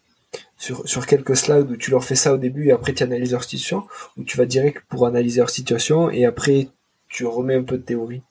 [0.58, 3.32] sur, sur quelques slides où tu leur fais ça au début et après tu analyses
[3.32, 6.68] leur situation ou tu vas direct pour analyser leur situation et après
[7.08, 8.22] tu remets un peu de théorie.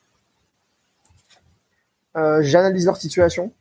[2.17, 3.53] euh, j'analyse leur situation.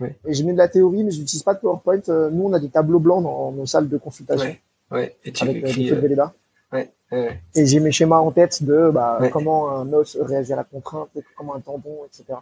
[0.00, 0.16] Ouais.
[0.26, 2.00] Et je mets de la théorie, mais je n'utilise pas de PowerPoint.
[2.08, 4.60] Euh, nous, on a des tableaux blancs dans nos salles de consultation Ouais.
[4.90, 5.88] Ouais, et tu avec euh, des écris.
[5.88, 6.32] feux de euh, Velleda.
[6.72, 9.30] ouais, ouais, Et j'ai mes schémas en tête de bah, Ouais.
[9.30, 12.38] comment un os réagit à la contrainte, comment un tendon, etc.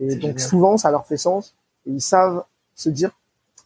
[0.00, 0.40] Et donc génial.
[0.40, 1.54] souvent, ça leur fait sens.
[1.86, 3.10] Et ils savent se dire,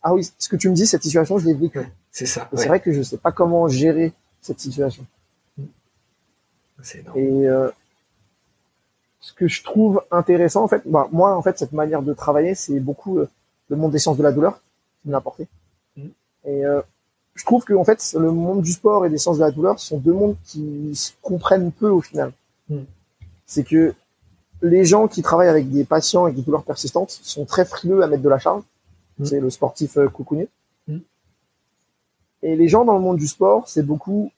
[0.02, 1.78] ah oui, ce que tu me dis, cette situation, je l'ai vécue.
[1.78, 1.92] Ouais.
[2.10, 2.48] c'est ça.
[2.52, 2.62] Ouais.
[2.62, 5.04] c'est vrai que je sais pas comment gérer cette situation.
[6.82, 7.18] C'est énorme.
[7.18, 7.70] Et euh,
[9.20, 12.54] ce que je trouve intéressant, en fait, bah, moi, en fait, cette manière de travailler,
[12.54, 13.28] c'est beaucoup euh,
[13.68, 14.60] le monde des sciences de la douleur
[15.02, 15.48] qui me l'a apporté.
[15.96, 16.02] Mm.
[16.44, 16.80] Et euh,
[17.34, 19.78] je trouve que, en fait, le monde du sport et des sciences de la douleur
[19.78, 22.32] sont deux mondes qui se comprennent peu au final.
[22.68, 22.82] Mm.
[23.46, 23.94] C'est que
[24.62, 28.06] les gens qui travaillent avec des patients avec des douleurs persistantes sont très frileux à
[28.06, 28.62] mettre de la charge.
[29.18, 29.24] Mm.
[29.24, 30.48] C'est le sportif euh, coucounier.
[30.86, 30.98] Mm.
[32.42, 34.30] Et les gens dans le monde du sport, c'est beaucoup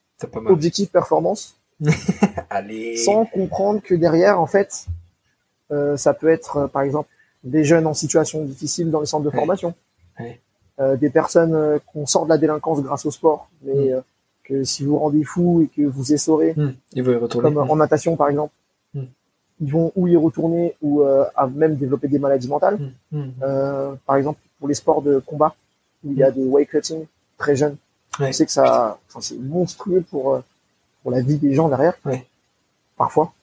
[0.45, 1.55] objectif performance
[2.49, 2.97] Allez.
[2.97, 4.85] sans comprendre que derrière, en fait,
[5.71, 7.09] euh, ça peut être, euh, par exemple,
[7.43, 9.73] des jeunes en situation difficile dans les centres de formation,
[10.19, 10.39] Ouais.
[10.79, 13.93] Euh, des personnes euh, qu'on sort de la délinquance grâce au sport, mais Mm.
[13.93, 14.01] euh,
[14.43, 16.55] que si vous rendez fou et que vous essorez,
[16.93, 17.53] y retourner.
[17.53, 18.53] comme en natation par exemple,
[18.93, 19.03] Mm.
[19.61, 22.77] ils vont ou y retourner ou euh, à même développer des maladies mentales.
[23.41, 25.55] Euh, par exemple, pour les sports de combat,
[26.05, 27.05] où il y a des weight cutting
[27.37, 27.75] très jeunes,
[28.19, 28.27] Ouais.
[28.29, 30.41] on sait que ça, enfin, c'est monstrueux pour euh,
[31.01, 32.27] pour la vie des gens derrière, Ouais.
[32.95, 33.33] parfois.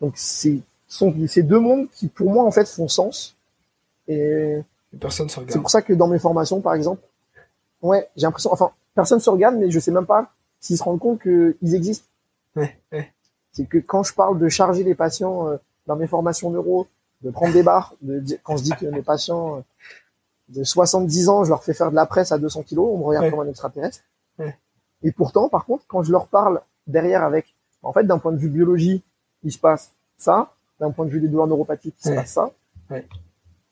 [0.00, 0.58] Donc c'est
[0.88, 3.36] sont ces deux mondes qui pour moi en fait font sens.
[4.08, 4.58] Et
[5.00, 5.60] Personne se c'est regarde.
[5.60, 7.02] pour ça que dans mes formations, par exemple,
[7.82, 10.98] ouais, j'ai l'impression, enfin, personne se regarde, mais je sais même pas s'ils se rendent
[11.00, 12.06] compte qu'ils existent.
[12.56, 13.12] Ouais, ouais.
[13.52, 15.56] C'est que quand je parle de charger les patients euh,
[15.86, 16.86] dans mes formations neuro,
[17.22, 19.60] de prendre des barres, de dire- quand je dis que mes patients euh,
[20.48, 23.04] de 70 ans, je leur fais faire de la presse à 200 kilos, on me
[23.04, 23.30] regarde Ouais.
[23.30, 24.00] comme un extraterrestre.
[24.38, 24.56] Ouais.
[25.02, 28.38] Et pourtant, par contre, quand je leur parle derrière avec, en fait, d'un point de
[28.38, 29.02] vue biologie,
[29.42, 32.50] il se passe ça, d'un point de vue des douleurs neuropathiques, il se passe ça.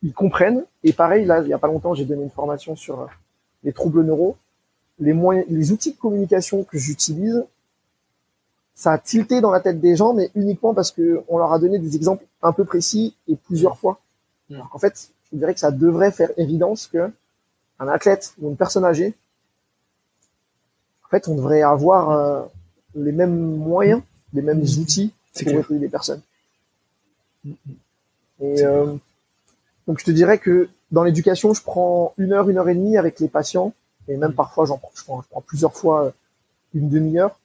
[0.03, 0.65] Ils comprennent.
[0.83, 3.07] Et pareil, là, il y a pas longtemps, j'ai donné une formation sur euh,
[3.63, 4.37] les troubles neuro.
[4.99, 7.45] Les moyens, les outils de communication que j'utilise,
[8.75, 11.59] ça a tilté dans la tête des gens, mais uniquement parce que on leur a
[11.59, 13.99] donné des exemples un peu précis et plusieurs fois.
[14.51, 17.11] Alors qu'en fait, je dirais que ça devrait faire évidence que
[17.81, 19.15] un athlète ou une personne âgée,
[21.05, 22.43] en fait, on devrait avoir euh,
[22.95, 24.01] les mêmes moyens,
[24.33, 24.81] les mêmes Mm.
[24.81, 25.67] outils pour clair.
[25.71, 26.23] aider les personnes.
[27.45, 27.53] Hmm.
[28.41, 28.95] Et euh,
[29.87, 32.97] donc je te dirais que dans l'éducation, je prends une heure, une heure et demie
[32.97, 33.75] avec les patients,
[34.09, 34.35] et même Mm.
[34.37, 36.11] parfois j'en prends, je prends, je prends plusieurs fois euh,
[36.75, 37.39] une demi-heure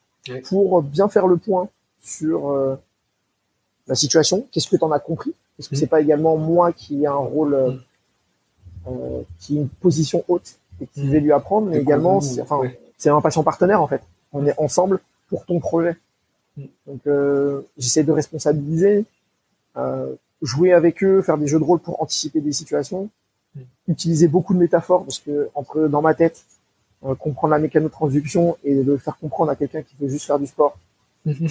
[0.46, 1.70] pour bien faire le point
[2.04, 2.76] sur euh,
[3.88, 4.48] la situation.
[4.52, 5.80] Qu'est-ce que tu en as compris Est-ce que Mm.
[5.80, 7.80] c'est pas également moi qui ai un rôle, euh, Mm.
[8.88, 11.10] euh, qui ai une position haute et qui Mm.
[11.12, 12.62] vais lui apprendre, mais également, c'est, enfin,
[12.98, 14.02] c'est un patient partenaire en fait.
[14.34, 15.00] On est ensemble
[15.30, 15.96] pour ton projet.
[16.88, 19.06] Donc euh, j'essaie de responsabiliser,
[19.78, 23.10] euh, jouer avec eux, faire des jeux de rôle pour anticiper des situations,
[23.88, 26.44] utiliser beaucoup de métaphores parce que entre dans ma tête,
[27.06, 30.48] euh, comprendre la mécanotransduction et le faire comprendre à quelqu'un qui veut juste faire du
[30.48, 30.78] sport,
[31.26, 31.48] Mhm.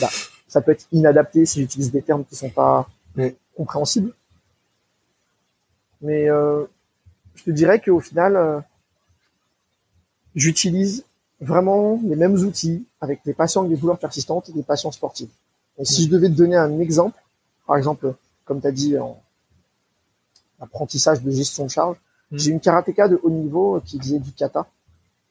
[0.46, 2.86] ça peut être inadapté si j'utilise des termes qui sont pas
[3.16, 3.36] Ouais.
[3.56, 4.12] compréhensibles.
[6.00, 6.64] Mais euh,
[7.34, 8.60] je te dirais qu'au final, euh,
[10.34, 11.04] j'utilise
[11.40, 15.30] vraiment les mêmes outils avec les patients avec des douleurs persistantes et des patients sportifs.
[15.78, 17.20] Et si je devais te donner un exemple,
[17.66, 19.20] par exemple, comme tu as dit, en
[20.60, 21.96] apprentissage de gestion de charge,
[22.30, 22.38] Mm.
[22.38, 24.66] j'ai une karatéka de haut niveau qui faisait du kata,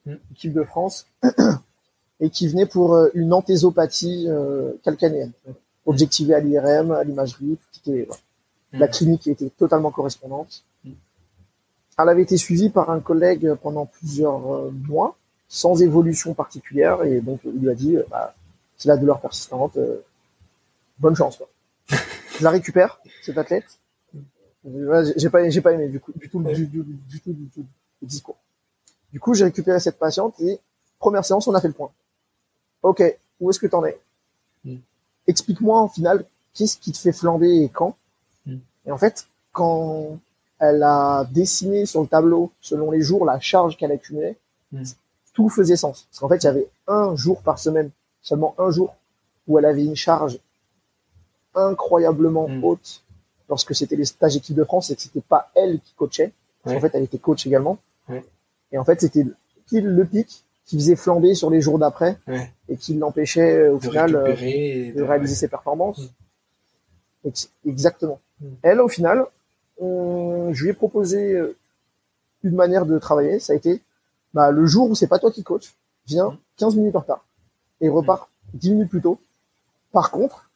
[0.05, 0.13] Mm.
[0.32, 1.05] équipe de France,
[2.19, 5.32] et qui venait pour euh, une anthésopathie euh, calcanéenne,
[5.88, 8.21] objectivée à l'IRM, à l'imagerie, tout était, voilà.
[8.73, 10.63] La clinique était totalement correspondante.
[10.83, 10.91] Mm.
[11.97, 15.17] Elle avait été suivie par un collègue pendant plusieurs euh, mois,
[15.47, 18.35] sans évolution particulière, et donc il lui a dit, euh, bah,
[18.77, 20.03] c'est la douleur persistante, euh,
[20.99, 21.38] bonne chance.
[21.38, 21.47] Quoi.
[22.38, 23.65] Je la récupère, cet athlète.
[25.15, 27.65] J'ai pas, j'ai pas aimé du coup, du tout, du, du, du, tout, du tout,
[28.01, 28.35] le discours.
[29.13, 30.59] Du coup, j'ai récupéré cette patiente et
[30.99, 31.89] première séance, on a fait le point.
[32.83, 33.01] Ok,
[33.39, 33.97] où est-ce que t'en es?
[34.65, 34.75] Mm.
[35.28, 37.95] Explique-moi en final, qu'est-ce qui te fait flamber et quand
[38.45, 38.57] Mm.
[38.86, 40.17] Et en fait, quand
[40.59, 44.38] elle a dessiné sur le tableau, selon les jours, la charge qu'elle accumulait,
[44.71, 44.84] Mm.
[45.34, 46.07] tout faisait sens.
[46.09, 47.89] Parce qu'en fait, il y avait un jour par semaine,
[48.21, 48.95] seulement un jour,
[49.47, 50.39] où elle avait une charge
[51.55, 52.63] incroyablement Mm.
[52.63, 53.01] haute
[53.49, 56.32] lorsque c'était les stages équipe de France et que c'était pas elle qui coachait.
[56.63, 57.78] Parce qu'en fait, elle était coach également.
[58.71, 59.25] Et en fait, c'était
[59.67, 62.51] pile le pic qui faisait flamber sur les jours d'après Ouais.
[62.70, 64.34] et qui l'empêchait euh, au De final euh,
[64.93, 65.99] de réaliser ses performances.
[67.24, 67.28] Mm.
[67.30, 68.20] Ex- Exactement.
[68.41, 68.45] Mm.
[68.61, 69.26] Elle, au final,
[69.80, 71.55] on- je lui ai proposé euh,
[72.43, 73.39] une manière de travailler.
[73.39, 73.82] Ça a été,
[74.34, 75.74] bah, le jour où c'est pas toi qui coach,
[76.05, 76.38] viens Mm.
[76.57, 77.26] 15 minutes en retard
[77.82, 79.20] et repars 10 minutes plus tôt.
[79.91, 80.49] Par contre,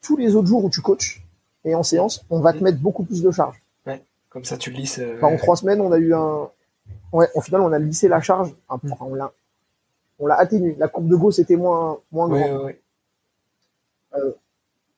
[0.00, 1.22] tous les autres jours où tu coaches
[1.64, 2.62] et en séance, on va te Mm.
[2.62, 3.56] mettre beaucoup plus de charge.
[4.30, 4.98] Comme ça, tu lisses.
[4.98, 6.48] euh, Enfin, en trois semaines, on a eu un,
[7.12, 8.50] ouais, au final, on a lissé la charge.
[8.66, 8.94] Enfin, Mm.
[9.00, 9.30] on l'a,
[10.18, 10.74] on l'a atténué.
[10.78, 12.40] La courbe de Gauss était moins, moins grande.
[12.40, 12.52] Ouais,
[14.14, 14.34] ouais, ouais.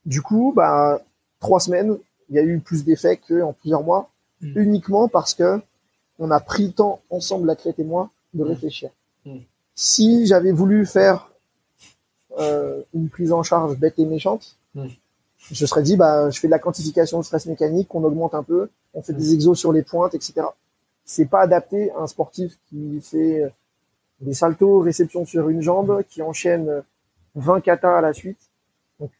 [0.07, 1.01] Du coup, bah,
[1.41, 1.97] trois semaines,
[2.29, 4.11] il y a eu plus d'effets qu'en plusieurs mois,
[4.41, 4.59] Mm.
[4.59, 5.61] uniquement parce que
[6.19, 8.49] on a pris le temps ensemble, l'athlète et moi, de Mm.
[8.49, 8.91] réfléchir.
[9.25, 9.39] Mm.
[9.75, 11.31] Si j'avais voulu faire
[12.39, 14.57] euh, une prise en charge bête et méchante,
[15.53, 18.43] je serais dit, bah, je fais de la quantification de stress mécanique, on augmente un
[18.43, 20.43] peu, on fait des exos sur les pointes, etc.
[21.05, 23.53] C'est pas adapté à un sportif qui fait
[24.21, 26.83] des saltos, réception sur une jambe, qui enchaîne
[27.35, 28.39] 20 katas à la suite.
[29.01, 29.11] Donc,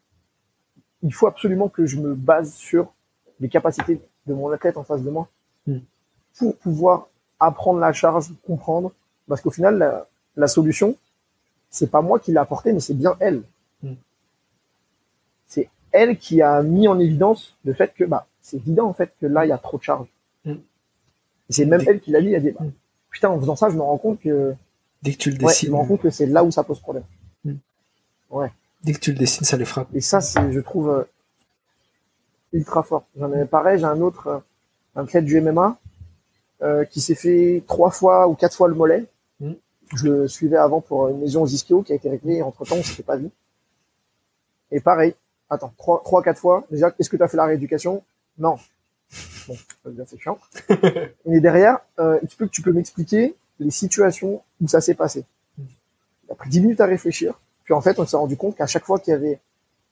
[1.03, 2.93] il faut absolument que je me base sur
[3.39, 5.27] les capacités de mon athlète en face de moi
[5.67, 5.77] Mm.
[6.37, 7.07] pour pouvoir
[7.39, 8.91] apprendre la charge, comprendre.
[9.27, 10.95] Parce qu'au final, la, la solution,
[11.69, 13.41] c'est pas moi qui l'ai apportée, mais c'est bien elle.
[13.81, 13.93] Mm.
[15.47, 19.13] C'est elle qui a mis en évidence le fait que bah c'est évident en fait
[19.19, 20.07] que là il y a trop de charge.
[20.45, 20.51] Mm.
[20.51, 20.57] Et
[21.49, 22.65] C'est même elle qui l'a dit, elle a dit bah,
[23.09, 24.53] putain en faisant ça je me rends compte que
[25.05, 26.63] Dès que tu le ouais, je dessines, me rends compte que c'est là où ça
[26.63, 27.03] pose problème.
[28.83, 29.87] dès que tu le dessines, ça les frappe.
[29.93, 31.03] Et ça, c'est, je trouve, euh,
[32.53, 33.05] ultra fort.
[33.17, 34.39] J'en ai pareil, j'ai un autre, euh,
[34.95, 35.77] un athlète du MMA,
[36.63, 39.05] euh, qui s'est fait trois fois ou quatre fois le mollet.
[39.39, 39.51] Mm.
[39.95, 42.41] Je le suivais avant pour une lésion aux ischio qui a été réglée.
[42.41, 43.29] Entre temps, on s'était pas vu.
[44.71, 45.13] Et pareil.
[45.51, 46.65] Attends, trois, trois, quatre fois.
[46.71, 48.03] Déjà, est-ce que tu as fait la rééducation?
[48.39, 48.57] Non.
[49.47, 49.55] Bon,
[49.95, 50.39] ça c'est chiant.
[51.25, 55.23] Et derrière, euh, tu peux, tu peux m'expliquer les situations où ça s'est passé.
[55.57, 57.33] Il a pris 10 minutes à réfléchir.
[57.63, 59.39] Puis en fait, on s'est rendu compte qu'à chaque fois qu'il y avait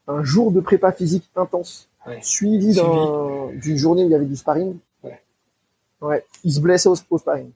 [0.08, 2.20] un jour de prépa physique intense, Ouais.
[2.22, 5.22] suivi d'un- d'une journée où il y avait du sparring, Ouais.
[6.02, 7.50] ouais, il se blessait au, au sparring.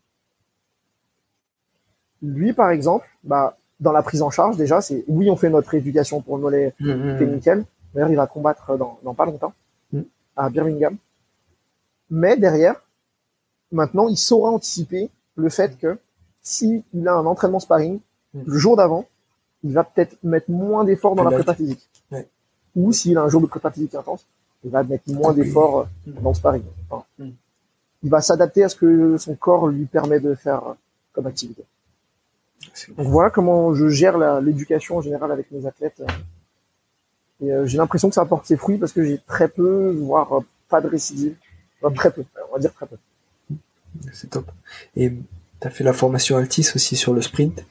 [2.21, 5.73] Lui, par exemple, bah, dans la prise en charge, déjà, c'est oui, on fait notre
[5.75, 7.65] éducation pour le mollet, Mm, c'est nickel.
[7.93, 9.53] D'ailleurs, il va combattre dans, dans pas longtemps
[9.91, 10.01] Mm.
[10.35, 10.97] à Birmingham.
[12.09, 12.75] Mais derrière,
[13.71, 15.97] maintenant, il saura anticiper le fait que
[16.43, 17.99] si il a un entraînement sparring,
[18.33, 18.41] Mm.
[18.45, 19.05] le jour d'avant,
[19.63, 21.89] il va peut-être mettre moins d'efforts dans la prépa physique.
[22.11, 22.27] Ouais.
[22.75, 24.25] Ou s'il a un jour de prépa physique intense,
[24.65, 26.21] il va mettre moins d'efforts euh, Mm.
[26.21, 26.63] dans le sparring.
[26.89, 27.29] Enfin, Mm.
[28.03, 30.73] Il va s'adapter à ce que son corps lui permet de faire euh,
[31.13, 31.63] comme activité.
[32.97, 35.99] Donc voilà comment je gère l'éducation en général avec mes athlètes.
[36.01, 36.05] euh.
[37.41, 40.41] Et euh, j'ai l'impression que ça apporte ses fruits parce que j'ai très peu, voire
[40.69, 41.35] pas de récidive.
[41.81, 42.97] Enfin, très peu, on va dire très peu.
[44.13, 44.49] C'est top.
[44.95, 45.11] Et
[45.61, 47.65] tu as fait la formation Altis aussi sur le sprint.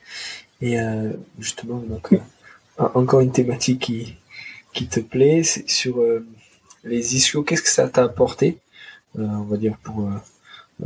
[0.60, 2.18] Et euh, justement, donc, euh,
[2.78, 4.16] en- encore une thématique qui,
[4.72, 6.26] qui te plaît, c'est sur euh,
[6.84, 7.42] les ischios.
[7.42, 8.58] Qu'est-ce que ça t'a apporté,
[9.16, 10.08] on va dire, pour,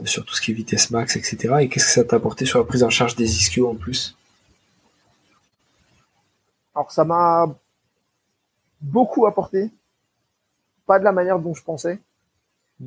[0.04, 1.56] sur tout ce qui est vitesse max, etc.
[1.60, 4.16] Et qu'est-ce que ça t'a apporté sur la prise en charge des ischios en plus?
[6.74, 7.52] Alors ça m'a
[8.80, 9.70] beaucoup apporté,
[10.86, 11.98] pas de la manière dont je pensais.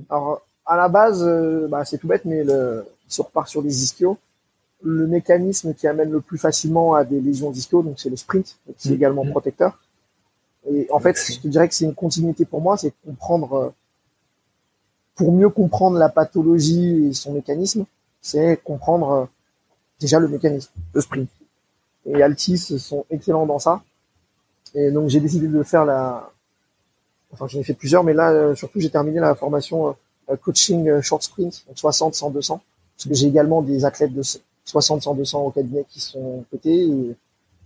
[0.10, 3.62] Alors à la base, euh, bah, c'est tout bête, mais le, si on repart sur
[3.62, 4.18] les ischios,
[4.82, 8.58] le mécanisme qui amène le plus facilement à des lésions d'ischio, donc c'est le sprint,
[8.78, 8.98] qui est Mhm.
[8.98, 9.80] également protecteur.
[10.70, 13.70] Et en fait, je te dirais que c'est une continuité pour moi, c'est comprendre, euh,
[15.16, 17.86] pour mieux comprendre la pathologie et son mécanisme,
[18.22, 19.26] c'est comprendre euh,
[20.00, 21.30] déjà le mécanisme, le sprint.
[22.06, 23.82] Et Altis sont excellents dans ça.
[24.74, 26.30] Et donc j'ai décidé de faire la,
[27.32, 29.96] enfin j'en ai fait plusieurs, mais là surtout j'ai terminé la formation
[30.42, 32.62] coaching euh, short sprint, donc 60, 100, 200,
[32.96, 34.22] parce que j'ai également des athlètes de
[34.66, 37.16] 60, 100, 200 au cabinet qui sont cotés et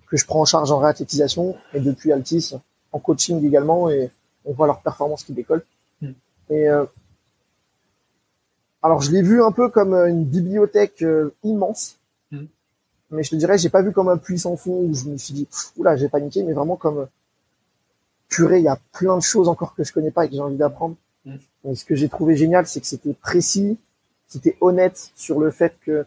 [0.08, 2.54] que je prends en charge en réathlétisation et depuis Altis
[2.92, 4.10] en coaching également et
[4.46, 5.64] on voit leur performance qui décolle.
[6.02, 6.12] Mm.
[6.50, 6.86] Et euh,
[8.82, 11.98] alors je l'ai vu un peu comme euh, une bibliothèque euh, immense,
[12.32, 12.46] Mm.
[13.12, 15.18] mais je te dirais j'ai pas vu comme un puits sans fond où je me
[15.18, 15.48] suis dit
[15.78, 17.06] oula j'ai paniqué, mais vraiment comme euh,
[18.28, 20.42] purée il y a plein de choses encore que je connais pas et que j'ai
[20.42, 20.96] envie d'apprendre.
[21.66, 23.78] Et ce que j'ai trouvé génial, c'est que c'était précis,
[24.28, 26.06] c'était honnête sur le fait que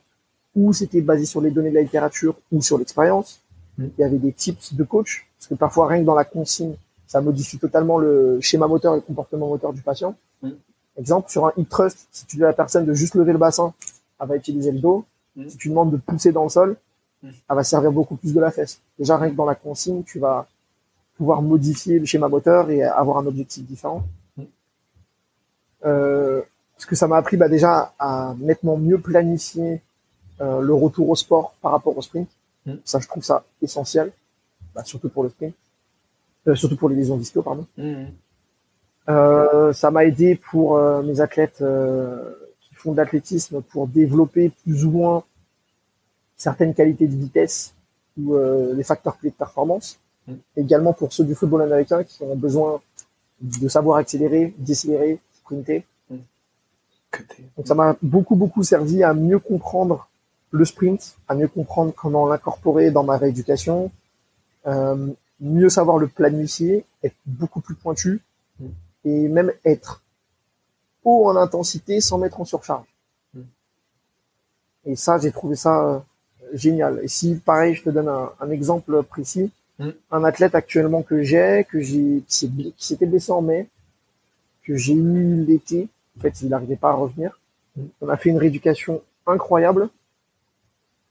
[0.57, 3.41] ou c'était basé sur les données de la littérature ou sur l'expérience.
[3.79, 3.85] Mm.
[3.99, 6.75] Il y avait des tips de coach, parce que parfois rien que dans la consigne,
[7.07, 10.17] ça modifie totalement le schéma moteur et le comportement moteur du patient.
[10.43, 10.51] Mm.
[10.99, 13.39] Exemple, sur un hip thrust, si tu dis à la personne de juste lever le
[13.39, 13.73] bassin,
[14.21, 15.05] elle va utiliser le dos.
[15.37, 15.49] Mm.
[15.49, 16.77] Si tu demandes de pousser dans le sol,
[17.23, 18.81] elle va servir beaucoup plus de la fesse.
[18.99, 20.49] Déjà, rien que dans la consigne, tu vas
[21.17, 24.03] pouvoir modifier le schéma moteur et avoir un objectif différent.
[25.83, 25.87] Mm.
[25.87, 26.43] Euh,
[26.79, 29.83] ce que ça m'a appris bah, déjà à nettement mieux planifier
[30.41, 32.29] euh, le retour au sport par rapport au sprint.
[32.67, 32.75] Mm.
[32.85, 34.13] Ça, je trouve ça essentiel,
[34.75, 35.55] bah, surtout pour le sprint,
[36.47, 37.67] Euh, surtout pour les lésions disco, pardon.
[37.77, 38.09] Mhm.
[39.09, 44.51] Euh, ça m'a aidé pour euh, mes athlètes euh, qui font de l'athlétisme pour développer
[44.63, 45.23] plus ou moins
[46.37, 47.75] certaines qualités de vitesse
[48.19, 49.99] ou euh, les facteurs clés de performance.
[50.27, 50.35] Mm.
[50.57, 52.81] Également pour ceux du football américain qui ont besoin
[53.41, 55.19] de savoir accélérer, décélérer,
[57.57, 60.09] Donc ça m'a beaucoup beaucoup servi à mieux comprendre
[60.51, 63.91] le sprint, à mieux comprendre comment l'incorporer dans ma rééducation,
[64.67, 65.09] euh,
[65.41, 68.21] mieux savoir le planifier, être beaucoup plus pointu
[69.05, 70.03] et même être
[71.05, 72.87] haut en intensité sans mettre en surcharge.
[74.85, 75.99] Et ça, j'ai trouvé ça euh,
[76.55, 77.01] génial.
[77.03, 79.91] Et si, pareil, je te donne un, un exemple précis, Mm.
[80.11, 83.67] un athlète actuellement que j'ai, que j'ai, qui s'était blessé en mai,
[84.71, 87.41] que j'ai eu l'été, en fait, il n'arrivait pas à revenir.
[87.77, 87.83] Mm.
[88.03, 89.89] On a fait une rééducation incroyable,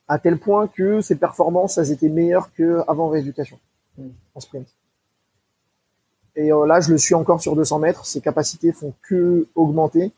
[0.07, 3.60] à tel point que ses performances, elles étaient meilleures qu'avant rééducation,
[3.97, 4.07] Mm.
[4.34, 4.68] en sprint.
[6.38, 8.05] Et euh, là, je le suis encore sur 200 mètres.
[8.05, 10.14] Ses capacités font que augmenter.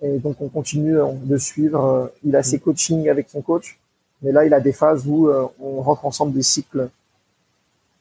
[0.00, 1.84] Et donc, on continue euh, de suivre.
[1.84, 3.80] Euh, Il a ses coachings avec son coach.
[4.22, 6.88] Mais là, il a des phases où on rentre ensemble des cycles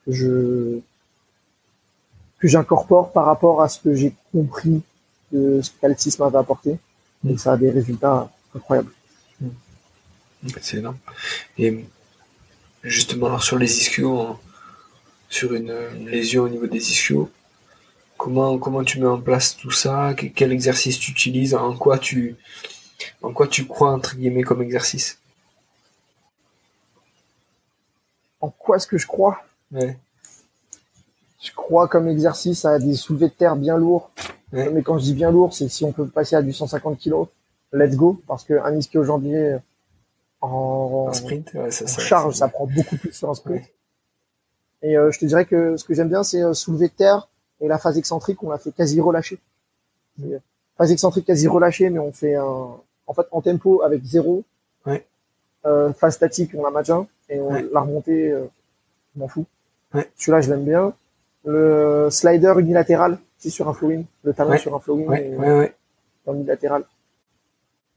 [0.06, 0.80] que je
[2.42, 4.82] que j'incorpore par rapport à ce que j'ai compris
[5.32, 6.78] de ce qu'Altis m'avait apporté.
[7.24, 7.38] Mm.
[7.38, 8.92] ça a des résultats incroyables.
[10.60, 10.98] C'est énorme.
[11.60, 11.86] Et
[12.84, 14.40] justement, alors sur les ischios, hein,
[15.30, 15.72] sur une,
[16.08, 17.30] lésion au niveau des ischios,
[18.18, 20.16] comment, comment tu mets en place tout ça?
[20.16, 21.54] Que- Quel exercice tu utilises?
[21.54, 22.36] En quoi tu,
[23.22, 25.20] en quoi tu crois, entre guillemets, comme exercice?
[28.40, 29.44] En quoi est-ce que je crois?
[29.72, 29.96] Ouais.
[31.42, 34.12] Je crois comme exercice à des soulevés de terre bien lourds.
[34.54, 34.70] Ouais.
[34.70, 37.26] Mais quand je dis bien lourd, c'est si on peut passer à du 150 kg,
[37.74, 38.22] let's go.
[38.28, 39.58] Parce qu'un ischio-jambier
[40.42, 43.34] en, En sprint ouais, ça, en ça, charge, ça- ça prend beaucoup plus sur un
[43.36, 43.62] sprint.
[43.64, 43.72] Ouais.
[44.84, 47.28] Et euh, je te dirais que ce que j'aime bien, c'est euh, soulever de terre
[47.60, 49.40] et la phase excentrique, on l'a fait quasi relâché.
[50.20, 50.40] C'est, euh,
[50.78, 52.44] Phase excentrique quasi relâchée, mais on fait un,
[53.08, 54.44] en fait, en tempo avec zéro.
[54.86, 55.06] Ouais.
[55.66, 58.46] Euh, phase statique, on la maintient et on la remontée, euh,
[59.16, 59.46] m'en fous.
[60.18, 60.94] Celui-là, je l'aime bien.
[61.46, 64.58] Le slider unilatéral, c'est sur un flowing, le talon Ouais.
[64.60, 65.76] sur un flowing Ouais, et ouais,
[66.26, 66.84] dans.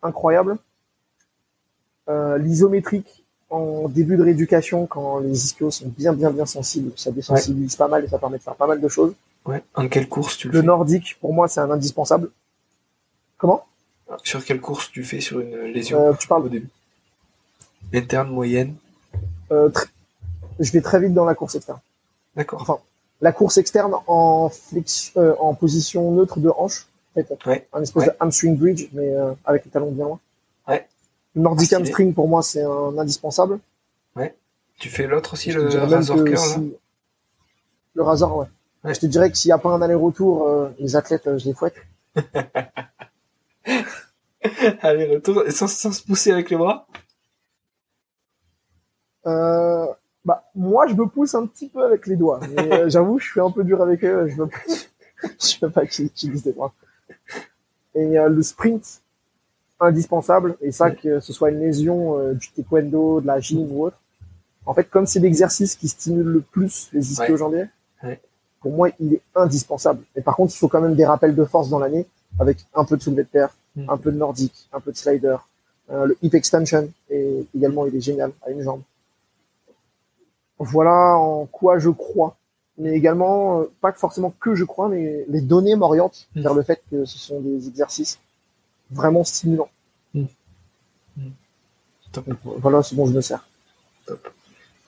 [0.02, 0.56] Incroyable.
[2.08, 7.10] Euh, l'isométrique en début de rééducation, quand les ischios sont bien, bien, bien sensibles, ça
[7.10, 9.14] désensibilise pas mal et ça permet de faire pas mal de choses.
[9.46, 9.62] ouais.
[9.74, 12.30] En quelle course tu le, Le fais nordique, pour moi, c'est un indispensable.
[13.38, 13.64] Comment?
[14.22, 16.50] Sur quelle course tu fais sur une lésion euh, Tu au parles.
[16.50, 16.68] début?
[17.92, 18.74] Interne, moyenne?
[19.52, 19.70] Euh,
[20.58, 21.78] je vais très vite dans la course externe.
[22.36, 22.60] D'accord.
[22.62, 22.78] Enfin,
[23.20, 26.86] la course externe en flexion, euh, en position neutre de hanche,
[27.16, 27.66] en fait, Ouais.
[27.72, 28.08] un espèce Ouais.
[28.10, 30.20] de hamstring bridge, mais euh, avec les talons bien loin.
[30.68, 30.86] Ouais.
[31.34, 31.80] Nordic Stylé.
[31.80, 33.58] hamstring, pour moi, c'est un indispensable.
[34.80, 36.76] Tu fais l'autre aussi, Je le Razor Curl si-
[37.94, 38.46] Le Razor, ouais.
[38.82, 38.92] Ouais.
[38.92, 41.44] Je te dirais que s'il n'y a pas un aller-retour, euh, les athlètes, euh, je
[41.44, 41.76] les fouette.
[44.82, 46.88] Allez, retour, sans, sans se pousser avec les bras?
[49.26, 49.86] Euh,
[50.24, 52.40] bah, moi, je me pousse un petit peu avec les doigts.
[52.54, 54.28] Mais euh, j'avoue, je suis un peu dur avec eux.
[54.28, 54.56] Je veux pas,
[55.40, 56.72] je veux pas qu'ils utilisent des bras.
[57.94, 59.00] Et euh, le sprint,
[59.80, 60.56] indispensable.
[60.60, 63.98] Et ça, que ce soit une lésion euh, du taekwondo, de la gym ou autre.
[64.66, 67.66] En fait, comme c'est l'exercice qui stimule le plus les ischio-jambiers,
[68.02, 68.20] Ouais.
[68.60, 70.02] pour moi, il est indispensable.
[70.16, 72.06] Et par contre, il faut quand même des rappels de force dans l'année
[72.38, 73.90] avec un peu de soulevé de terre, Mm.
[73.90, 75.36] un peu de nordique, un peu de slider.
[75.90, 78.82] Euh, le hip extension, et également, il est génial à une jambe.
[80.64, 82.36] Voilà en quoi je crois.
[82.78, 86.40] Mais également, euh, pas forcément que je crois, mais les données m'orientent Mm.
[86.42, 88.18] vers le fait que ce sont des exercices
[88.90, 89.68] vraiment stimulants.
[92.12, 92.28] Top.
[92.28, 93.46] Donc, voilà ce dont je me sers.
[94.06, 94.28] Top.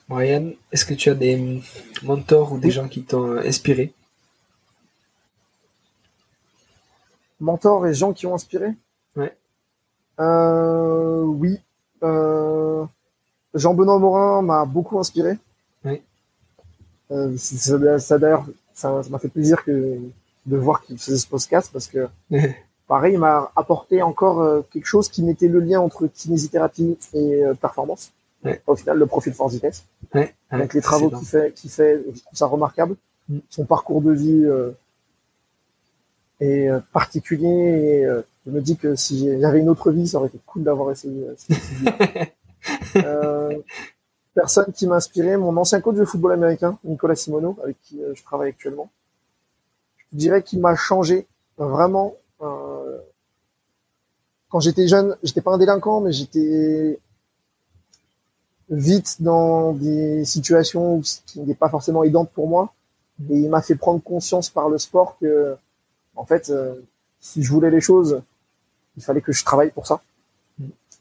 [0.09, 1.61] Brian, est-ce que tu as des
[2.03, 2.71] mentors ou des Oui.
[2.73, 3.93] gens qui t'ont inspiré?
[7.39, 8.69] Mentors et gens qui ont inspiré?
[9.15, 9.35] Ouais.
[10.19, 11.59] Euh, oui.
[12.03, 12.85] Euh,
[13.53, 15.37] Jean-Benoît Morin m'a beaucoup inspiré.
[15.85, 16.01] Oui.
[17.11, 19.99] Euh, ça, ça, d'ailleurs, ça m'a fait plaisir que
[20.45, 22.07] de voir qu'il faisait ce podcast parce que
[22.87, 27.43] pareil, il m'a apporté encore euh, quelque chose qui mettait le lien entre kinésithérapie et
[27.43, 28.11] euh, performance.
[28.65, 29.83] Au final, le profil Force Vitesse.
[30.49, 32.95] Avec les travaux qu'il fait, qui fait, je trouve ça remarquable.
[33.27, 33.39] Mm.
[33.49, 34.71] Son parcours de vie euh,
[36.39, 38.05] est particulier et
[38.45, 41.27] je me dis que si j'avais une autre vie, ça aurait été cool d'avoir essayé.
[44.37, 48.23] personne qui m'a inspiré, mon ancien coach de football américain, Nicolas Simono, avec qui je
[48.23, 48.89] travaille actuellement.
[50.13, 51.25] Je dirais qu'il m'a changé
[51.57, 52.99] vraiment euh,
[54.49, 56.99] quand j'étais jeune, j'étais pas un délinquant, mais j'étais
[58.69, 62.73] vite dans des situations qui n'étaient pas forcément aidantes pour moi.
[63.29, 65.57] Et il m'a fait prendre conscience par le sport que,
[66.15, 66.75] en fait, euh,
[67.19, 68.21] si je voulais les choses,
[68.95, 70.01] il fallait que je travaille pour ça.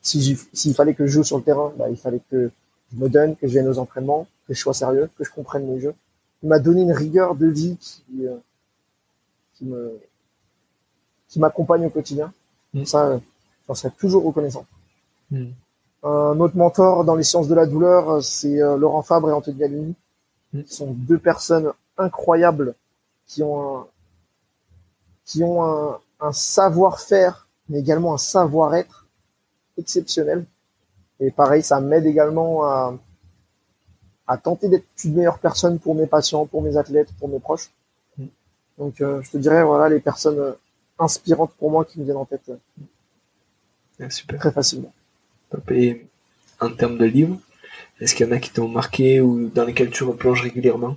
[0.03, 2.51] Si s'il fallait que je joue sur le terrain, bah, il fallait que
[2.93, 5.67] je me donne, que je vienne aux entraînements, que je sois sérieux, que je comprenne
[5.67, 5.95] mes jeux.
[6.43, 8.37] Il m'a donné une rigueur de vie qui, euh,
[9.55, 9.99] qui me,
[11.29, 12.33] qui m'accompagne au quotidien.
[12.75, 12.85] Mm.
[12.85, 13.21] Ça,
[13.67, 14.67] j'en serai toujours reconnaissant.
[15.31, 15.47] Mm.
[16.03, 19.57] Un autre mentor dans les sciences de la douleur, c'est euh, Laurent Fabre et Anthony
[19.57, 19.95] Galini,
[20.53, 20.63] mm.
[20.63, 22.75] qui sont deux personnes incroyables
[23.27, 23.87] qui ont un,
[25.25, 29.07] qui ont un, un savoir-faire, mais également un savoir-être
[29.79, 30.45] exceptionnel.
[31.21, 32.95] Et pareil, ça m'aide également à,
[34.27, 37.71] à tenter d'être une meilleure personne pour mes patients, pour mes athlètes, pour mes proches.
[38.79, 40.53] Donc, euh, je te dirais, voilà, les personnes euh,
[40.99, 42.51] inspirantes pour moi qui me viennent en tête.
[44.01, 44.39] Ah, super.
[44.39, 44.93] Très facilement.
[45.71, 46.07] Et
[46.61, 47.39] en termes de livres,
[48.01, 50.97] est-ce qu'il y en a qui t'ont marqué ou dans lesquels tu replonges régulièrement?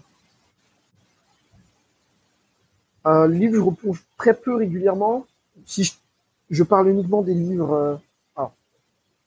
[3.06, 5.26] Un livre, je replonge très peu régulièrement.
[5.66, 5.96] Si
[6.50, 7.96] je, parle uniquement des livres, euh,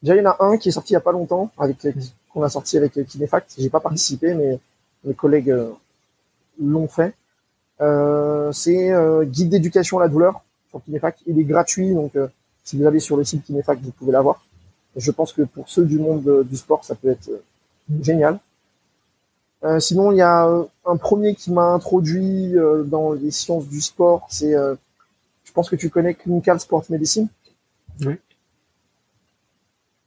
[0.03, 1.87] déjà il y en a un qui est sorti il y a pas longtemps, avec
[2.33, 3.55] qu'on a sorti avec Kinefact.
[3.59, 4.59] J'ai pas participé, mais
[5.05, 5.55] mes collègues
[6.61, 7.15] l'ont fait.
[7.81, 11.19] Euh, c'est euh, guide d'éducation à la douleur sur Kinefac.
[11.27, 12.29] Il est gratuit, donc euh,
[12.65, 14.45] si vous allez sur le site Kinefac, vous pouvez l'avoir.
[14.97, 17.31] Je pense que pour ceux du monde du sport, ça peut être
[18.03, 18.39] génial.
[19.65, 20.49] Euh, sinon, il y a
[20.85, 22.55] un premier qui m'a introduit
[22.87, 24.27] dans les sciences du sport.
[24.29, 27.29] C'est, je pense que tu connais Clinical Sport Medicine.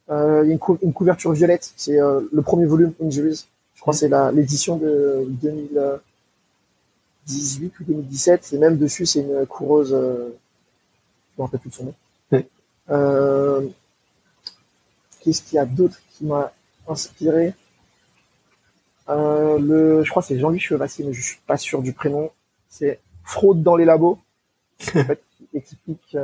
[0.08, 1.72] Il y a une, couverture violette.
[1.76, 3.46] C'est le premier volume Injuries.
[3.74, 6.00] Je crois que c'est l'édition de 2000.
[7.26, 10.28] 2018 ou 2017, et même dessus, c'est une coureuse, euh,
[11.34, 11.94] je me rappelle plus de son nom.
[12.88, 13.66] Euh,
[15.20, 16.52] qu'est-ce qu'il y a d'autre qui m'a
[16.86, 17.52] inspiré?
[19.08, 22.30] Euh, le, Je crois que c'est Jean-Louis Chevassier, mais je suis pas sûr du prénom.
[22.68, 24.20] C'est Fraude dans les labos.
[24.94, 26.16] en fait, qui explique...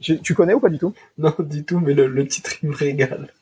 [0.00, 0.94] tu connais ou pas du tout?
[1.18, 3.32] Non, du tout, mais le, titre, il me régale.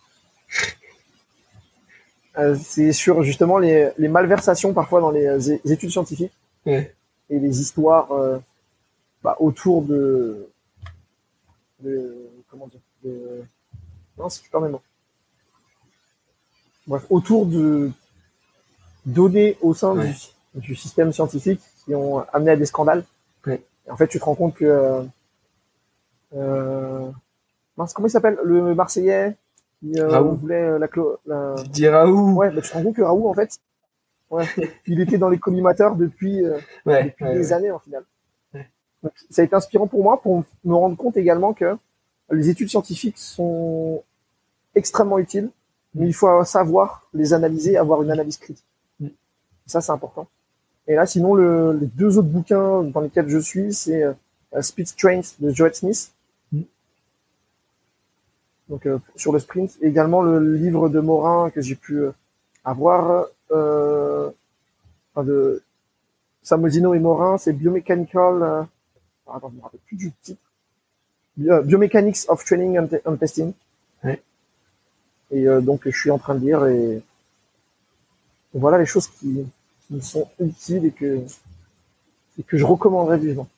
[2.63, 6.33] c'est sur justement les, les, malversations parfois dans les études scientifiques.
[6.67, 8.39] Et les histoires euh,
[9.23, 10.49] bah, autour de,
[11.81, 13.43] de, comment dire de,
[14.19, 14.77] non c'est pas même
[16.87, 17.91] bref autour de
[19.07, 20.15] données au sein du,
[20.55, 23.05] du, système scientifique qui ont amené à des scandales.
[23.47, 25.07] Et en fait tu te rends compte que
[26.35, 27.11] euh,
[27.77, 29.37] comment il s'appelle le Marseillais
[29.81, 30.89] qui euh, voulait euh, la,
[31.27, 31.63] la...
[31.63, 33.59] Didier Raoult ouais bah, tu te rends compte que Raoult en fait
[34.31, 34.47] Ouais.
[34.87, 36.59] Il était dans les collimateurs depuis, euh,
[37.21, 38.05] des années en final.
[39.31, 41.77] ça a été inspirant pour moi pour me rendre compte également que
[42.31, 44.03] les études scientifiques sont
[44.75, 45.51] extrêmement utiles,
[45.95, 48.65] mais il faut savoir les analyser, avoir une analyse critique.
[48.99, 49.09] Mm.
[49.67, 50.27] Ça, c'est important.
[50.87, 54.13] Et là, sinon, le, les deux autres bouquins dans lesquels je suis, c'est euh,
[54.61, 56.13] Speed Strength de Joe Smith.
[58.69, 58.73] Mm.
[58.73, 59.77] Donc, euh, sur le sprint.
[59.81, 62.05] Et également le livre de Morin que j'ai pu
[62.65, 64.31] avoir, euh,
[65.23, 65.63] de
[66.43, 68.63] Samosino et Morin, c'est Biomechanical, euh,
[69.33, 70.41] attends, je me rappelle plus du titre.
[71.37, 73.53] Biomechanics of Training and, Testing.
[75.31, 77.03] Et euh, donc, je suis en train de lire et,
[78.53, 79.45] voilà les choses qui,
[79.81, 81.25] qui me sont utiles et que,
[82.39, 83.49] et que je recommanderais vivement.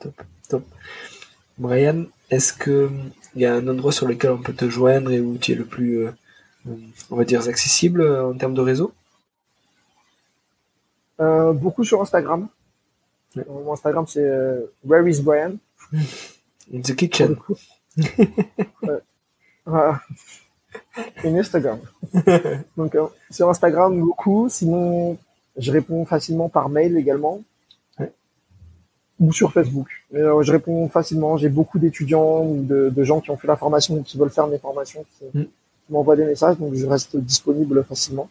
[0.00, 0.64] Top, top.
[1.58, 2.90] Brian, est-ce que
[3.34, 5.54] il y a un endroit sur lequel on peut te joindre et où tu es
[5.54, 6.12] le plus, euh,
[7.10, 8.92] on va dire, accessible en termes de réseau?
[11.20, 12.48] Euh, beaucoup sur Instagram.
[13.46, 15.56] Mon Instagram, c'est euh, Where is Brian?
[16.72, 17.36] In the kitchen.
[19.66, 19.92] euh,
[21.24, 21.80] Instagram.
[22.76, 24.48] Donc, euh, sur Instagram, beaucoup.
[24.48, 25.18] Sinon,
[25.56, 27.42] je réponds facilement par mail également.
[29.20, 29.88] Ou sur Facebook.
[30.14, 31.36] Euh, je réponds facilement.
[31.36, 34.30] J'ai beaucoup d'étudiants ou de, de, gens qui ont fait la formation ou qui veulent
[34.30, 35.46] faire mes formations qui, mm.
[35.90, 36.56] m'envoient des messages.
[36.56, 38.28] Donc, je reste disponible facilement.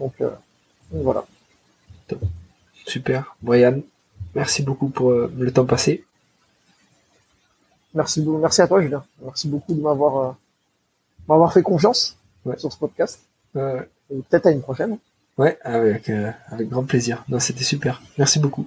[0.00, 1.24] Donc, donc voilà.
[2.86, 3.36] Super.
[3.42, 3.80] Brian,
[4.34, 6.04] merci beaucoup pour euh, le temps passé.
[7.94, 9.04] Merci, merci à toi, Julien.
[9.22, 10.32] Merci beaucoup de m'avoir euh,
[11.28, 12.16] m'avoir fait confiance
[12.56, 13.20] sur ce podcast.
[13.52, 14.98] Peut-être à une prochaine.
[15.38, 17.24] Ouais, avec, euh, avec grand plaisir.
[17.28, 18.02] Non, c'était super.
[18.18, 18.66] Merci beaucoup.